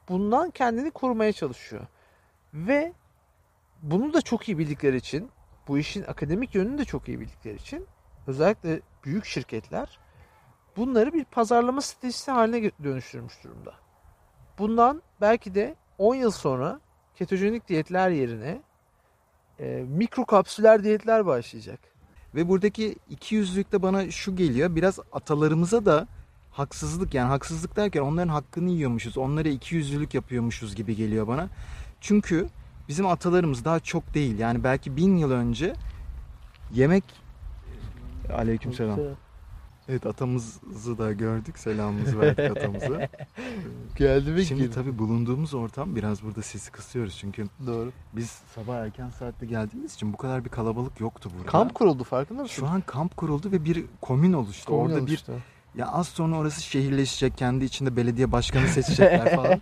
Bundan 0.10 0.50
kendini 0.50 0.92
korumaya 0.92 1.34
çalışıyor. 1.34 1.88
Ve 2.54 2.94
bunu 3.82 4.14
da 4.14 4.22
çok 4.22 4.50
iyi 4.50 4.58
bildikleri 4.58 4.98
için, 4.98 5.30
bu 5.68 5.78
işin 5.78 6.04
akademik 6.04 6.56
yönünü 6.56 6.78
de 6.78 6.86
çok 6.86 7.08
iyi 7.08 7.20
bildikleri 7.20 7.56
için 7.56 7.86
özellikle 8.28 8.82
büyük 9.04 9.26
şirketler 9.26 10.00
bunları 10.78 11.14
bir 11.14 11.26
pazarlama 11.26 11.82
stratejisi 11.82 12.32
haline 12.32 12.72
dönüştürmüş 12.84 13.44
durumda. 13.44 13.74
Bundan 14.58 15.02
belki 15.22 15.56
de 15.56 15.76
10 15.98 16.16
yıl 16.16 16.32
sonra 16.32 16.80
ketojenik 17.16 17.68
diyetler 17.68 18.10
yerine 18.10 18.62
e, 19.60 19.86
mikro 19.88 20.26
kapsüler 20.26 20.84
diyetler 20.84 21.26
başlayacak. 21.26 21.80
Ve 22.36 22.50
buradaki 22.50 22.96
iki 23.10 23.36
yüzlülükte 23.36 23.82
bana 23.82 24.12
şu 24.12 24.36
geliyor. 24.36 24.76
Biraz 24.76 25.00
atalarımıza 25.12 25.86
da 25.86 26.08
haksızlık 26.52 27.14
yani 27.14 27.28
haksızlık 27.28 27.76
derken 27.76 28.02
onların 28.02 28.30
hakkını 28.30 28.70
yiyormuşuz. 28.70 29.18
Onlara 29.18 29.50
iki 29.50 29.76
yüzlülük 29.76 30.14
yapıyormuşuz 30.14 30.76
gibi 30.76 30.96
geliyor 30.96 31.28
bana. 31.28 31.50
Çünkü 32.02 32.48
bizim 32.88 33.08
atalarımız 33.08 33.66
daha 33.66 33.80
çok 33.80 34.14
değil. 34.14 34.40
Yani 34.40 34.64
belki 34.64 34.98
bin 34.98 35.18
yıl 35.18 35.32
önce 35.32 35.74
yemek... 36.74 37.04
Aleykümselam. 38.34 39.00
Evet 39.90 40.06
atamızı 40.06 40.98
da 40.98 41.14
gördük. 41.14 41.58
Selamımızı 41.60 42.20
verdik 42.20 42.52
atamıza. 42.58 43.10
Geldi 43.96 44.32
mi 44.32 44.46
Şimdi 44.46 44.72
tabii 44.72 44.98
bulunduğumuz 44.98 45.54
ortam 45.54 45.96
biraz 45.96 46.24
burada 46.24 46.42
sesi 46.42 46.72
kısıyoruz. 46.72 47.18
Çünkü 47.20 47.46
Doğru. 47.68 47.92
biz 48.14 48.40
sabah 48.56 48.76
erken 48.76 49.10
saatte 49.10 49.46
geldiğimiz 49.46 49.94
için 49.94 50.14
bu 50.14 50.18
kadar 50.18 50.46
bir 50.46 50.50
kalabalık 50.50 51.00
yoktu 51.00 51.32
burada. 51.38 51.52
Kamp 51.52 51.76
kuruldu 51.76 52.04
farkında 52.04 52.42
mısın? 52.42 52.56
Şu 52.56 52.68
an 52.68 52.82
kamp 52.82 53.18
kuruldu 53.18 53.52
ve 53.52 53.66
bir 53.66 53.86
komün 54.02 54.34
oluştu. 54.34 54.66
Komün 54.66 54.86
Orada 54.90 55.00
oluştu. 55.04 55.32
bir 55.32 55.80
ya 55.80 55.88
az 55.88 56.08
sonra 56.08 56.36
orası 56.38 56.62
şehirleşecek. 56.62 57.38
Kendi 57.38 57.66
içinde 57.66 57.96
belediye 57.96 58.32
başkanı 58.32 58.68
seçecekler 58.68 59.36
falan. 59.36 59.62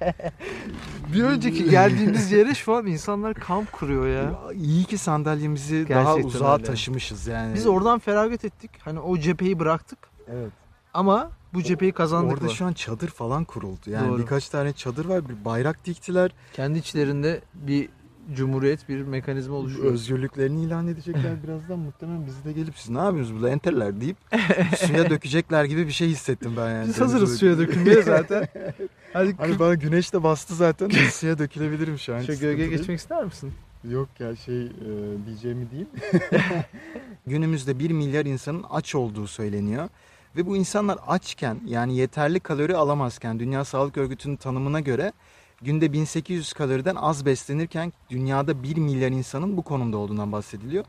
bir 1.14 1.24
önceki 1.24 1.70
geldiğimiz 1.70 2.32
yere 2.32 2.54
şu 2.54 2.74
an 2.76 2.86
insanlar 2.86 3.34
kamp 3.34 3.72
kuruyor 3.72 4.08
ya. 4.08 4.14
Ya 4.14 4.40
iyi 4.54 4.84
ki 4.86 4.98
sandalyemizi 4.98 5.90
daha 5.90 6.04
Gerçekten 6.04 6.28
uzağa 6.28 6.54
öyle. 6.54 6.64
taşımışız 6.64 7.28
yani. 7.28 7.54
Biz 7.56 7.68
oradan 7.68 8.00
feragat 8.00 8.46
ettik. 8.46 8.72
Hani 8.82 9.00
o 9.00 9.18
cepheyi 9.18 9.60
bıraktık 9.60 10.14
evet. 10.28 10.52
ama 10.94 11.32
bu 11.54 11.64
cepheyi 11.64 11.92
kazandık. 11.92 12.34
Orada 12.34 12.50
şu 12.54 12.66
an 12.66 12.74
çadır 12.74 13.08
falan 13.08 13.44
kuruldu. 13.44 13.90
Yani 13.90 14.10
Doğru. 14.10 14.20
birkaç 14.22 14.50
tane 14.50 14.74
çadır 14.74 15.06
var. 15.06 15.30
Bir 15.30 15.46
bayrak 15.46 15.86
diktiler. 15.86 16.32
Kendi 16.54 16.80
içlerinde 16.80 17.42
bir 17.54 17.90
cumhuriyet, 18.34 18.90
bir 18.90 19.02
mekanizma 19.02 19.56
oluşuyor. 19.56 19.86
Özgürlüklerini 19.86 20.64
ilan 20.64 20.88
edecekler 20.88 21.44
birazdan. 21.44 21.80
Muhtemelen 21.80 22.26
bizi 22.28 22.46
de 22.46 22.52
gelip 22.54 22.78
siz 22.78 22.90
ne 22.90 23.00
yapıyorsunuz 23.00 23.38
burada 23.40 23.50
enteller 23.54 24.02
deyip 24.02 24.18
suya 24.78 25.10
dökecekler 25.10 25.64
gibi 25.66 25.88
bir 25.88 25.92
şey 25.92 26.08
hissettim 26.08 26.54
ben 26.58 26.70
yani. 26.72 26.88
Biz 26.88 27.02
hazırız 27.02 27.38
suya 27.40 27.58
dökülmeye. 27.58 28.02
zaten. 28.02 28.48
Hadi 29.14 29.36
Hani 29.38 29.60
bana 29.60 29.74
güneş 29.74 30.14
de 30.14 30.24
bastı 30.24 30.56
zaten. 30.56 30.90
suya 30.90 31.38
dökülebilirim 31.40 32.00
şu 32.00 32.16
an. 32.16 32.22
şu 32.22 32.40
gölgeye 32.40 32.68
geçmek 32.68 33.00
ister 33.00 33.24
misin? 33.24 33.54
Yok 33.90 34.10
ya 34.20 34.36
şey 34.36 34.66
e, 34.66 34.70
diyeceğimi 35.26 35.72
diyeyim. 35.72 35.90
Günümüzde 37.28 37.80
1 37.80 37.92
milyar 37.92 38.26
insanın 38.26 38.66
aç 38.70 38.96
olduğu 38.96 39.28
söyleniyor. 39.28 39.90
Ve 40.36 40.45
bu 40.45 40.58
insanlar 40.58 40.98
açken 41.08 41.60
yani 41.65 41.98
yeterli 41.98 42.39
kalori 42.39 42.78
alamazken 42.78 43.39
Dünya 43.39 43.65
Sağlık 43.65 43.98
Örgütü'nün 43.98 44.36
tanımına 44.36 44.80
göre 44.80 45.13
günde 45.62 45.93
1800 45.93 46.54
kaloriden 46.54 46.95
az 46.95 47.26
beslenirken 47.26 47.93
dünyada 48.10 48.63
1 48.63 48.78
milyar 48.78 49.12
insanın 49.12 49.58
bu 49.58 49.62
konumda 49.62 49.98
olduğundan 49.98 50.32
bahsediliyor. 50.32 50.86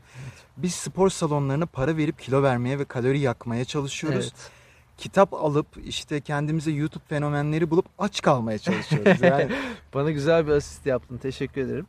Biz 0.57 0.73
spor 0.73 1.09
salonlarına 1.09 1.65
para 1.65 1.97
verip 1.97 2.19
kilo 2.19 2.43
vermeye 2.43 2.79
ve 2.79 2.85
kalori 2.85 3.19
yakmaya 3.19 3.65
çalışıyoruz. 3.65 4.25
Evet. 4.25 4.51
Kitap 4.97 5.33
alıp 5.33 5.67
işte 5.85 6.21
kendimize 6.21 6.71
YouTube 6.71 7.03
fenomenleri 7.07 7.69
bulup 7.69 7.85
aç 7.99 8.21
kalmaya 8.21 8.57
çalışıyoruz. 8.57 9.21
Yani 9.21 9.49
Bana 9.93 10.11
güzel 10.11 10.47
bir 10.47 10.51
asist 10.51 10.85
yaptın. 10.85 11.17
Teşekkür 11.17 11.61
ederim. 11.61 11.85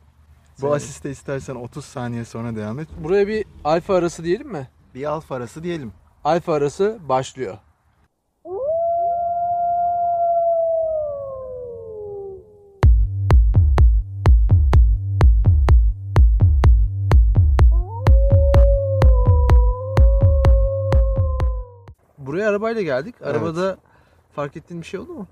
bu 0.61 0.73
asiste 0.73 1.11
istersen 1.11 1.55
30 1.55 1.85
saniye 1.85 2.25
sonra 2.25 2.55
devam 2.55 2.79
et. 2.79 2.87
Buraya 3.03 3.27
bir 3.27 3.45
alfa 3.63 3.95
arası 3.95 4.23
diyelim 4.23 4.47
mi? 4.47 4.69
Bir 4.95 5.05
alfa 5.05 5.35
arası 5.35 5.63
diyelim. 5.63 5.91
Alfa 6.29 6.53
arası 6.53 6.99
başlıyor. 7.09 7.57
Buraya 22.17 22.49
arabayla 22.49 22.81
geldik. 22.81 23.15
Arabada 23.21 23.77
fark 24.35 24.57
ettiğin 24.57 24.81
bir 24.81 24.87
şey 24.87 24.99
oldu 24.99 25.13
mu? 25.13 25.27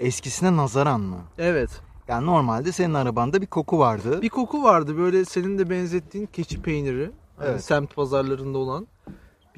Eskisine 0.00 0.56
nazaran 0.56 1.00
mı? 1.00 1.18
Evet. 1.38 1.70
Yani 2.08 2.26
normalde 2.26 2.72
senin 2.72 2.94
arabanda 2.94 3.42
bir 3.42 3.46
koku 3.46 3.78
vardı. 3.78 4.22
Bir 4.22 4.28
koku 4.28 4.62
vardı 4.62 4.96
böyle 4.98 5.24
senin 5.24 5.58
de 5.58 5.70
benzettiğin 5.70 6.26
keçi 6.26 6.62
peyniri. 6.62 7.10
Hani 7.36 7.48
Evet. 7.50 7.64
semt 7.64 7.96
pazarlarında 7.96 8.58
olan 8.58 8.86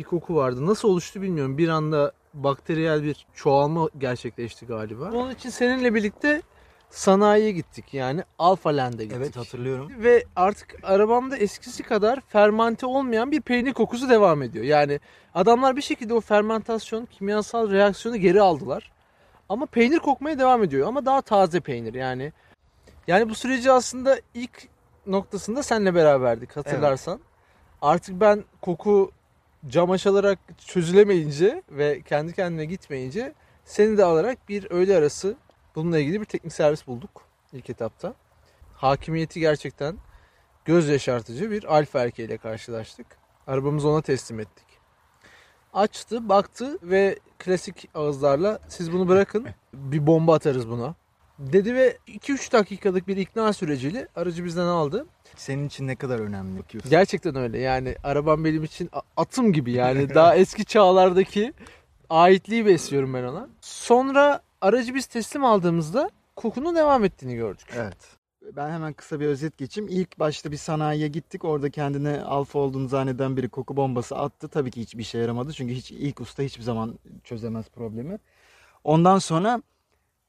bir 0.02 0.06
koku 0.06 0.34
vardı. 0.34 0.66
Nasıl 0.66 0.88
oluştu 0.88 1.22
bilmiyorum. 1.22 1.58
Bir 1.58 1.68
anda 1.68 2.12
bakteriyel 2.34 3.02
bir 3.02 3.26
çoğalma 3.34 3.88
gerçekleşti 3.98 4.66
galiba. 4.66 5.10
Onun 5.14 5.30
için 5.30 5.50
seninle 5.50 5.94
birlikte 5.94 6.42
sanayiye 6.90 7.52
gittik. 7.52 7.94
Yani 7.94 8.22
Alfa 8.38 8.76
Land'e 8.76 9.04
gittik. 9.04 9.18
Evet 9.20 9.36
hatırlıyorum. 9.36 9.92
Ve 9.98 10.24
artık 10.36 10.76
arabamda 10.82 11.36
eskisi 11.36 11.82
kadar 11.82 12.20
fermente 12.20 12.86
olmayan 12.86 13.30
bir 13.30 13.40
peynir 13.40 13.72
kokusu 13.72 14.08
devam 14.08 14.42
ediyor. 14.42 14.64
Yani 14.64 15.00
adamlar 15.34 15.76
bir 15.76 15.82
şekilde 15.82 16.14
o 16.14 16.20
fermentasyon, 16.20 17.06
kimyasal 17.06 17.70
reaksiyonu 17.70 18.16
geri 18.16 18.40
aldılar. 18.40 18.92
Ama 19.48 19.66
peynir 19.66 19.98
kokmaya 19.98 20.38
devam 20.38 20.62
ediyor. 20.62 20.88
Ama 20.88 21.06
daha 21.06 21.22
taze 21.22 21.60
peynir 21.60 21.94
yani. 21.94 22.32
Yani 23.06 23.28
bu 23.28 23.34
süreci 23.34 23.72
aslında 23.72 24.18
ilk 24.34 24.68
noktasında 25.06 25.62
seninle 25.62 25.94
beraberdik 25.94 26.56
hatırlarsan. 26.56 27.20
Artık 27.82 28.20
ben 28.20 28.44
koku 28.60 29.10
cam 29.68 29.90
aşılarak 29.90 30.38
çözülemeyince 30.66 31.62
ve 31.70 32.02
kendi 32.02 32.32
kendine 32.32 32.64
gitmeyince 32.64 33.34
seni 33.64 33.98
de 33.98 34.04
alarak 34.04 34.48
bir 34.48 34.70
öğle 34.70 34.96
arası 34.96 35.36
bununla 35.74 35.98
ilgili 35.98 36.20
bir 36.20 36.26
teknik 36.26 36.52
servis 36.52 36.86
bulduk 36.86 37.22
ilk 37.52 37.70
etapta. 37.70 38.14
Hakimiyeti 38.74 39.40
gerçekten 39.40 39.96
göz 40.64 40.88
yaşartıcı 40.88 41.50
bir 41.50 41.76
alfa 41.76 42.00
erkeğiyle 42.00 42.38
karşılaştık. 42.38 43.06
Arabamızı 43.46 43.88
ona 43.88 44.02
teslim 44.02 44.40
ettik. 44.40 44.66
Açtı, 45.72 46.28
baktı 46.28 46.78
ve 46.82 47.18
klasik 47.38 47.88
ağızlarla 47.94 48.58
siz 48.68 48.92
bunu 48.92 49.08
bırakın 49.08 49.46
bir 49.72 50.06
bomba 50.06 50.34
atarız 50.34 50.68
buna. 50.68 50.94
Dedi 51.38 51.74
ve 51.74 51.98
2-3 52.08 52.52
dakikalık 52.52 53.08
bir 53.08 53.16
ikna 53.16 53.52
süreciyle 53.52 54.08
aracı 54.16 54.44
bizden 54.44 54.66
aldı. 54.66 55.06
Senin 55.36 55.66
için 55.66 55.86
ne 55.86 55.96
kadar 55.96 56.18
önemli? 56.18 56.62
Gerçekten 56.90 57.36
öyle 57.36 57.58
yani 57.58 57.96
arabam 58.04 58.44
benim 58.44 58.64
için 58.64 58.90
atım 59.16 59.52
gibi 59.52 59.72
yani 59.72 60.14
daha 60.14 60.36
eski 60.36 60.64
çağlardaki 60.64 61.52
aitliği 62.10 62.66
besliyorum 62.66 63.14
ben 63.14 63.22
ona. 63.22 63.48
Sonra 63.60 64.40
aracı 64.60 64.94
biz 64.94 65.06
teslim 65.06 65.44
aldığımızda 65.44 66.10
kokunun 66.36 66.76
devam 66.76 67.04
ettiğini 67.04 67.34
gördük. 67.34 67.68
Evet. 67.76 67.96
Ben 68.56 68.70
hemen 68.70 68.92
kısa 68.92 69.20
bir 69.20 69.26
özet 69.26 69.58
geçeyim. 69.58 69.90
İlk 69.92 70.18
başta 70.18 70.52
bir 70.52 70.56
sanayiye 70.56 71.08
gittik. 71.08 71.44
Orada 71.44 71.70
kendine 71.70 72.20
alfa 72.20 72.58
olduğunu 72.58 72.88
zanneden 72.88 73.36
biri 73.36 73.48
koku 73.48 73.76
bombası 73.76 74.16
attı. 74.16 74.48
Tabii 74.48 74.70
ki 74.70 74.80
hiçbir 74.80 75.02
işe 75.02 75.18
yaramadı. 75.18 75.52
Çünkü 75.52 75.74
hiç 75.74 75.90
ilk 75.90 76.20
usta 76.20 76.42
hiçbir 76.42 76.62
zaman 76.62 76.98
çözemez 77.24 77.68
problemi. 77.68 78.18
Ondan 78.84 79.18
sonra 79.18 79.62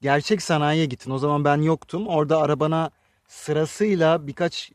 gerçek 0.04 0.42
sanayiye 0.42 0.86
gittin. 0.86 1.10
O 1.10 1.18
zaman 1.18 1.44
ben 1.44 1.62
yoktum. 1.62 2.06
Orada 2.06 2.40
arabana 2.40 2.90
sırasıyla 3.28 4.26
birkaç 4.26 4.72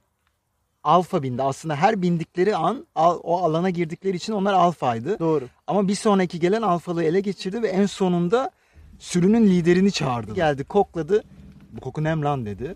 alfa 0.83 1.23
bindi. 1.23 1.43
Aslında 1.43 1.75
her 1.75 2.01
bindikleri 2.01 2.55
an 2.55 2.87
o 2.95 3.43
alana 3.43 3.69
girdikleri 3.69 4.17
için 4.17 4.33
onlar 4.33 4.53
alfaydı. 4.53 5.19
Doğru. 5.19 5.45
Ama 5.67 5.87
bir 5.87 5.95
sonraki 5.95 6.39
gelen 6.39 6.61
alfalığı 6.61 7.03
ele 7.03 7.19
geçirdi 7.19 7.61
ve 7.61 7.67
en 7.67 7.85
sonunda 7.85 8.51
sürünün 8.99 9.47
liderini 9.47 9.91
çağırdı. 9.91 10.33
Geldi 10.33 10.63
kokladı. 10.63 11.23
Bu 11.71 11.81
koku 11.81 12.03
nem 12.03 12.23
lan 12.23 12.45
dedi. 12.45 12.75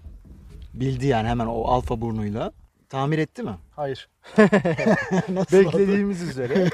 Bildi 0.73 1.07
yani 1.07 1.27
hemen 1.27 1.45
o 1.45 1.63
alfa 1.63 2.01
burnuyla. 2.01 2.51
Tamir 2.89 3.17
etti 3.17 3.43
mi? 3.43 3.55
Hayır. 3.75 4.09
Beklediğimiz 5.51 6.21
üzere. 6.21 6.69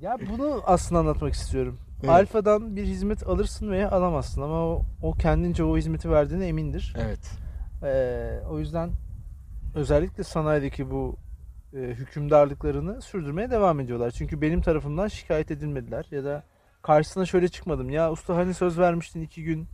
ya 0.00 0.18
bunu 0.30 0.62
aslında 0.66 1.00
anlatmak 1.00 1.34
istiyorum. 1.34 1.78
Evet. 2.04 2.14
Alfa'dan 2.14 2.76
bir 2.76 2.84
hizmet 2.84 3.26
alırsın 3.26 3.70
veya 3.70 3.90
alamazsın 3.90 4.42
ama 4.42 4.66
o, 4.66 4.82
o 5.02 5.12
kendince 5.12 5.64
o 5.64 5.76
hizmeti 5.76 6.10
verdiğine 6.10 6.46
emindir. 6.46 6.94
Evet. 6.98 7.30
Ee, 7.82 8.40
o 8.50 8.58
yüzden 8.58 8.90
özellikle 9.74 10.24
sanayideki 10.24 10.90
bu 10.90 11.16
e, 11.74 11.78
hükümdarlıklarını 11.78 13.02
sürdürmeye 13.02 13.50
devam 13.50 13.80
ediyorlar. 13.80 14.10
Çünkü 14.10 14.40
benim 14.40 14.60
tarafımdan 14.62 15.08
şikayet 15.08 15.50
edilmediler 15.50 16.06
ya 16.10 16.24
da 16.24 16.42
karşısına 16.82 17.26
şöyle 17.26 17.48
çıkmadım. 17.48 17.90
Ya 17.90 18.12
usta 18.12 18.36
hani 18.36 18.54
söz 18.54 18.78
vermiştin 18.78 19.22
iki 19.22 19.44
gün 19.44 19.68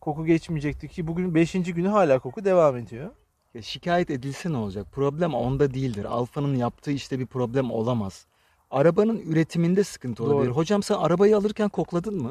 koku 0.00 0.26
geçmeyecekti 0.26 0.88
ki 0.88 1.06
bugün 1.06 1.34
beşinci 1.34 1.74
günü 1.74 1.88
hala 1.88 2.18
koku 2.18 2.44
devam 2.44 2.76
ediyor. 2.76 3.10
Ya 3.54 3.62
şikayet 3.62 4.10
edilse 4.10 4.52
ne 4.52 4.56
olacak? 4.56 4.86
Problem 4.92 5.34
onda 5.34 5.74
değildir. 5.74 6.04
Alfa'nın 6.04 6.54
yaptığı 6.54 6.90
işte 6.90 7.18
bir 7.18 7.26
problem 7.26 7.70
olamaz. 7.70 8.26
Arabanın 8.70 9.18
üretiminde 9.18 9.84
sıkıntı 9.84 10.22
Doğru. 10.24 10.34
olabilir. 10.34 10.50
Hocam 10.50 10.82
sen 10.82 10.94
arabayı 10.94 11.36
alırken 11.36 11.68
kokladın 11.68 12.22
mı? 12.22 12.30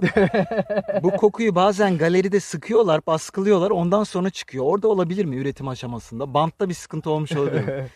Bu 1.04 1.12
kokuyu 1.12 1.56
bazen 1.56 1.98
galeride 1.98 2.40
sıkıyorlar, 2.40 3.02
baskılıyorlar. 3.08 3.72
Ondan 3.72 4.04
sonra 4.04 4.30
çıkıyor. 4.30 4.66
Orada 4.68 4.88
olabilir 4.88 5.26
mi 5.26 5.36
üretim 5.36 5.68
aşamasında? 5.68 6.34
Bantta 6.34 6.70
bir 6.70 6.74
sıkıntı 6.74 7.10
olmuş 7.10 7.32
olabilir 7.32 7.64
mi? 7.66 7.88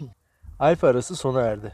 Alfa 0.58 0.88
arası 0.88 1.16
sona 1.16 1.40
erdi. 1.40 1.72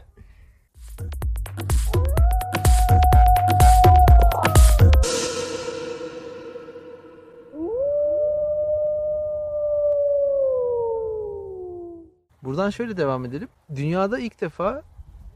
Buradan 12.43 12.69
şöyle 12.69 12.97
devam 12.97 13.25
edelim. 13.25 13.47
Dünyada 13.75 14.19
ilk 14.19 14.41
defa 14.41 14.83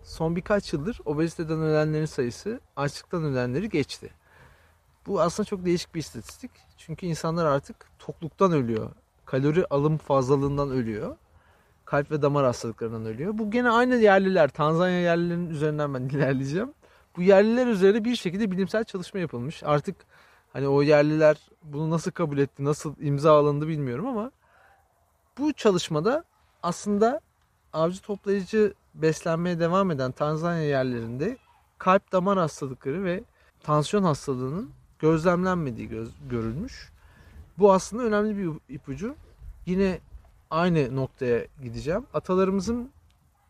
son 0.10 0.36
birkaç 0.36 0.74
yıldır 0.74 1.00
obeziteden 1.06 1.60
ölenlerin 1.62 2.06
sayısı 2.06 2.60
açlıktan 2.76 3.24
ölenleri 3.24 3.70
geçti. 3.70 4.10
Bu 5.08 5.22
aslında 5.22 5.48
çok 5.48 5.66
değişik 5.66 5.96
bir 5.96 6.00
istatistik. 6.00 6.52
Çünkü 6.78 7.06
insanlar 7.06 7.46
artık 7.46 7.76
tokluktan 8.00 8.52
ölüyor. 8.52 8.92
Kalori 9.26 9.66
alım 9.66 9.98
fazlalığından 9.98 10.70
ölüyor 10.70 11.16
kalp 11.90 12.12
ve 12.12 12.22
damar 12.22 12.46
hastalıklarından 12.46 13.06
ölüyor. 13.06 13.38
Bu 13.38 13.52
gene 13.52 13.70
aynı 13.70 13.96
yerliler, 13.96 14.48
Tanzanya 14.50 15.02
yerlilerinin 15.02 15.50
üzerinden 15.50 15.94
ben 15.94 16.02
ilerleyeceğim. 16.18 16.74
Bu 17.18 17.22
yerliler 17.22 17.68
üzerine 17.68 18.06
bir 18.06 18.16
şekilde 18.16 18.52
bilimsel 18.52 18.84
çalışma 18.84 19.20
yapılmış. 19.20 19.64
Artık 19.64 19.96
hani 20.54 20.68
o 20.68 20.82
yerliler 20.82 21.38
bunu 21.64 21.90
nasıl 21.90 22.12
kabul 22.12 22.38
etti, 22.38 22.64
nasıl 22.64 22.96
imza 23.00 23.40
alındı 23.40 23.68
bilmiyorum 23.68 24.08
ama 24.08 24.32
bu 25.38 25.54
çalışmada 25.54 26.24
aslında 26.64 27.20
avcı 27.74 28.02
toplayıcı 28.02 28.74
beslenmeye 29.02 29.60
devam 29.60 29.92
eden 29.92 30.12
Tanzanya 30.12 30.64
yerlerinde 30.64 31.38
kalp 31.78 32.12
damar 32.12 32.40
hastalıkları 32.40 33.04
ve 33.04 33.24
tansiyon 33.64 34.04
hastalığının 34.04 34.70
gözlemlenmediği 35.00 35.90
göz, 35.90 36.10
görülmüş. 36.30 36.92
Bu 37.58 37.74
aslında 37.74 38.04
önemli 38.04 38.38
bir 38.38 38.74
ipucu. 38.76 39.16
Yine 39.66 40.00
aynı 40.50 40.96
noktaya 40.96 41.46
gideceğim. 41.64 42.06
Atalarımızın 42.14 42.92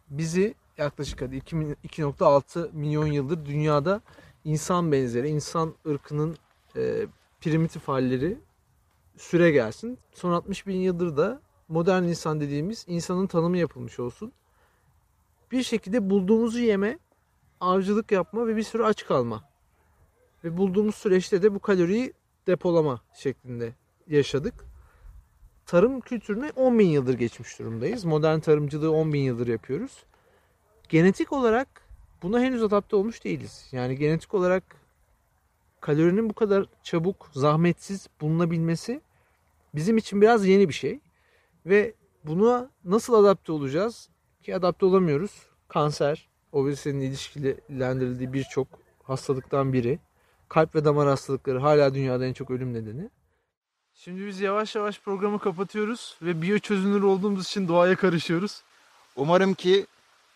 bizi 0.10 0.54
yaklaşık 0.78 1.22
hadi 1.22 1.36
2 1.36 1.56
min- 1.56 1.76
2.6 1.88 2.70
milyon 2.74 3.06
yıldır 3.08 3.46
dünyada 3.46 4.02
insan 4.46 4.92
benzeri, 4.92 5.30
insan 5.30 5.74
ırkının 5.88 6.38
e, 6.76 7.08
primitif 7.42 7.88
halleri 7.88 8.38
süre 9.18 9.52
gelsin. 9.52 9.98
Son 10.14 10.32
60 10.32 10.68
bin 10.68 10.76
yıldır 10.76 11.18
da 11.18 11.42
modern 11.68 12.04
insan 12.04 12.42
dediğimiz 12.42 12.86
insanın 12.88 13.28
tanımı 13.28 13.58
yapılmış 13.58 14.00
olsun. 14.00 14.32
Bir 15.52 15.64
şekilde 15.64 16.10
bulduğumuzu 16.10 16.60
yeme, 16.60 17.00
avcılık 17.60 18.12
yapma 18.12 18.48
ve 18.48 18.56
bir 18.56 18.64
süre 18.64 18.84
aç 18.84 19.06
kalma. 19.06 19.44
Ve 20.44 20.58
bulduğumuz 20.58 20.96
süreçte 20.96 21.42
de 21.42 21.56
bu 21.56 21.60
kaloriyi 21.60 22.14
depolama 22.48 23.02
şeklinde 23.14 23.74
yaşadık 24.08 24.70
tarım 25.70 26.00
kültürüne 26.00 26.52
10 26.56 26.80
bin 26.80 26.88
yıldır 26.88 27.14
geçmiş 27.14 27.60
durumdayız. 27.60 28.06
Modern 28.06 28.40
tarımcılığı 28.40 28.92
10 28.92 29.14
bin 29.14 29.22
yıldır 29.22 29.48
yapıyoruz. 29.48 30.04
Genetik 30.90 31.34
olarak 31.34 31.68
buna 32.24 32.40
henüz 32.40 32.64
adapte 32.64 32.96
olmuş 32.96 33.24
değiliz. 33.24 33.68
Yani 33.72 33.98
genetik 33.98 34.34
olarak 34.34 34.64
kalorinin 35.82 36.30
bu 36.30 36.34
kadar 36.34 36.66
çabuk, 36.84 37.30
zahmetsiz 37.34 38.08
bulunabilmesi 38.22 39.02
bizim 39.76 39.98
için 39.98 40.22
biraz 40.22 40.48
yeni 40.48 40.70
bir 40.70 40.74
şey. 40.74 41.00
Ve 41.66 41.94
buna 42.24 42.70
nasıl 42.86 43.14
adapte 43.14 43.52
olacağız? 43.52 44.10
Ki 44.50 44.56
adapte 44.56 44.86
olamıyoruz. 44.86 45.32
Kanser, 45.68 46.28
obezitenin 46.52 47.02
ilişkilendirildiği 47.02 48.34
birçok 48.34 48.68
hastalıktan 49.04 49.74
biri. 49.74 50.00
Kalp 50.48 50.76
ve 50.76 50.86
damar 50.86 51.08
hastalıkları 51.08 51.60
hala 51.60 51.94
dünyada 51.94 52.26
en 52.26 52.34
çok 52.34 52.52
ölüm 52.52 52.74
nedeni. 52.74 53.10
Şimdi 53.94 54.28
biz 54.28 54.40
yavaş 54.42 54.76
yavaş 54.76 55.00
programı 55.00 55.40
kapatıyoruz 55.40 56.18
ve 56.22 56.42
biyo 56.42 56.60
çözünür 56.60 57.02
olduğumuz 57.02 57.46
için 57.46 57.68
doğaya 57.68 57.96
karışıyoruz. 57.96 58.62
Umarım 59.16 59.54
ki 59.54 59.86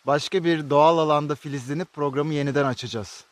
başka 0.06 0.44
bir 0.44 0.70
doğal 0.70 0.98
alanda 0.98 1.36
filizlenip 1.36 1.94
programı 1.94 2.34
yeniden 2.34 2.66
açacağız. 2.66 3.26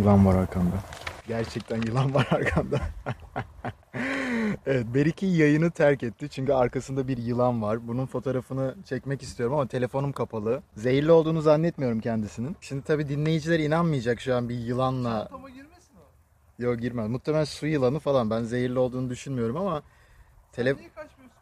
Yılan 0.00 0.26
var 0.26 0.34
arkamda. 0.34 0.74
Gerçekten 1.28 1.82
yılan 1.82 2.14
var 2.14 2.28
arkamda. 2.30 2.80
evet, 4.66 4.86
Beriki 4.94 5.26
yayını 5.26 5.70
terk 5.70 6.02
etti 6.02 6.28
çünkü 6.28 6.52
arkasında 6.52 7.08
bir 7.08 7.18
yılan 7.18 7.62
var. 7.62 7.88
Bunun 7.88 8.06
fotoğrafını 8.06 8.74
çekmek 8.84 9.22
istiyorum 9.22 9.54
ama 9.54 9.66
telefonum 9.66 10.12
kapalı. 10.12 10.62
Zehirli 10.76 11.12
olduğunu 11.12 11.40
zannetmiyorum 11.40 12.00
kendisinin. 12.00 12.56
Şimdi 12.60 12.82
tabii 12.82 13.08
dinleyiciler 13.08 13.58
inanmayacak 13.58 14.20
şu 14.20 14.34
an 14.34 14.48
bir 14.48 14.54
yılanla. 14.54 15.28
Ama 15.32 15.50
girmesin 15.50 15.94
o. 15.96 16.62
Yok 16.62 16.80
girmez. 16.80 17.08
Muhtemelen 17.08 17.44
su 17.44 17.66
yılanı 17.66 17.98
falan. 17.98 18.30
Ben 18.30 18.42
zehirli 18.42 18.78
olduğunu 18.78 19.10
düşünmüyorum 19.10 19.56
ama 19.56 19.82
tele... 20.52 20.76
Niye 20.76 20.88
kaçmıyorsun? 20.88 21.40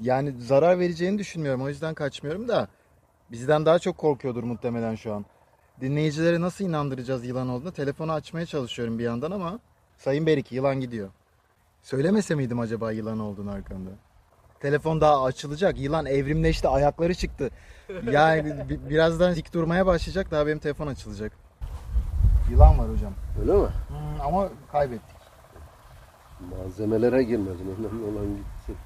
yani 0.00 0.32
zarar 0.38 0.78
vereceğini 0.78 1.18
düşünmüyorum. 1.18 1.62
O 1.62 1.68
yüzden 1.68 1.94
kaçmıyorum 1.94 2.48
da 2.48 2.68
bizden 3.30 3.66
daha 3.66 3.78
çok 3.78 3.98
korkuyordur 3.98 4.42
muhtemelen 4.42 4.94
şu 4.94 5.14
an. 5.14 5.24
Dinleyicileri 5.80 6.40
nasıl 6.40 6.64
inandıracağız 6.64 7.24
yılan 7.26 7.48
olduğunu? 7.48 7.72
Telefonu 7.72 8.12
açmaya 8.12 8.46
çalışıyorum 8.46 8.98
bir 8.98 9.04
yandan 9.04 9.30
ama 9.30 9.58
Sayın 9.98 10.26
Beriki 10.26 10.54
yılan 10.54 10.80
gidiyor. 10.80 11.08
Söylemese 11.82 12.34
miydim 12.34 12.60
acaba 12.60 12.92
yılan 12.92 13.18
olduğunu 13.20 13.50
arkamda? 13.50 13.90
Telefon 14.60 15.00
daha 15.00 15.24
açılacak. 15.24 15.78
Yılan 15.78 16.06
evrimleşti. 16.06 16.68
Ayakları 16.68 17.14
çıktı. 17.14 17.50
Yani 18.12 18.68
bi- 18.68 18.90
birazdan 18.90 19.34
dik 19.34 19.54
durmaya 19.54 19.86
başlayacak. 19.86 20.30
Daha 20.30 20.46
benim 20.46 20.58
telefon 20.58 20.86
açılacak. 20.86 21.32
Yılan 22.50 22.78
var 22.78 22.88
hocam. 22.92 23.12
Öyle 23.40 23.52
mi? 23.52 23.68
Hmm, 23.88 24.20
ama 24.26 24.48
kaybettik. 24.72 25.16
Malzemelere 26.50 27.22
girmedin. 27.22 27.76
Önemli 27.78 28.04
olan 28.04 28.26
gitsin. 28.26 28.76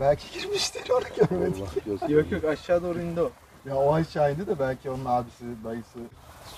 Belki 0.00 0.40
girmiştir 0.40 0.90
onu 0.90 1.28
görmedik. 1.30 1.64
Allah. 2.02 2.12
Yok 2.12 2.32
yok 2.32 2.44
aşağı 2.44 2.82
doğru 2.82 3.00
indi 3.00 3.20
o. 3.20 3.30
Ya 3.68 3.76
o 3.76 3.94
aşağı 3.94 4.32
indi 4.32 4.46
de 4.46 4.58
belki 4.58 4.90
onun 4.90 5.04
abisi, 5.04 5.44
dayısı. 5.64 5.98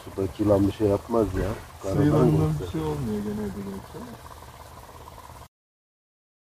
Sudaki 0.05 0.43
yılan 0.43 0.67
bir 0.67 0.73
şey 0.73 0.89
yapmaz 0.89 1.27
ya. 1.35 1.49
Karadan 1.83 2.31
korksa. 2.31 2.65
bir 2.65 2.71
şey 2.71 2.81
olmuyor 2.81 3.19
genelde 3.25 3.61
ama. 3.95 4.36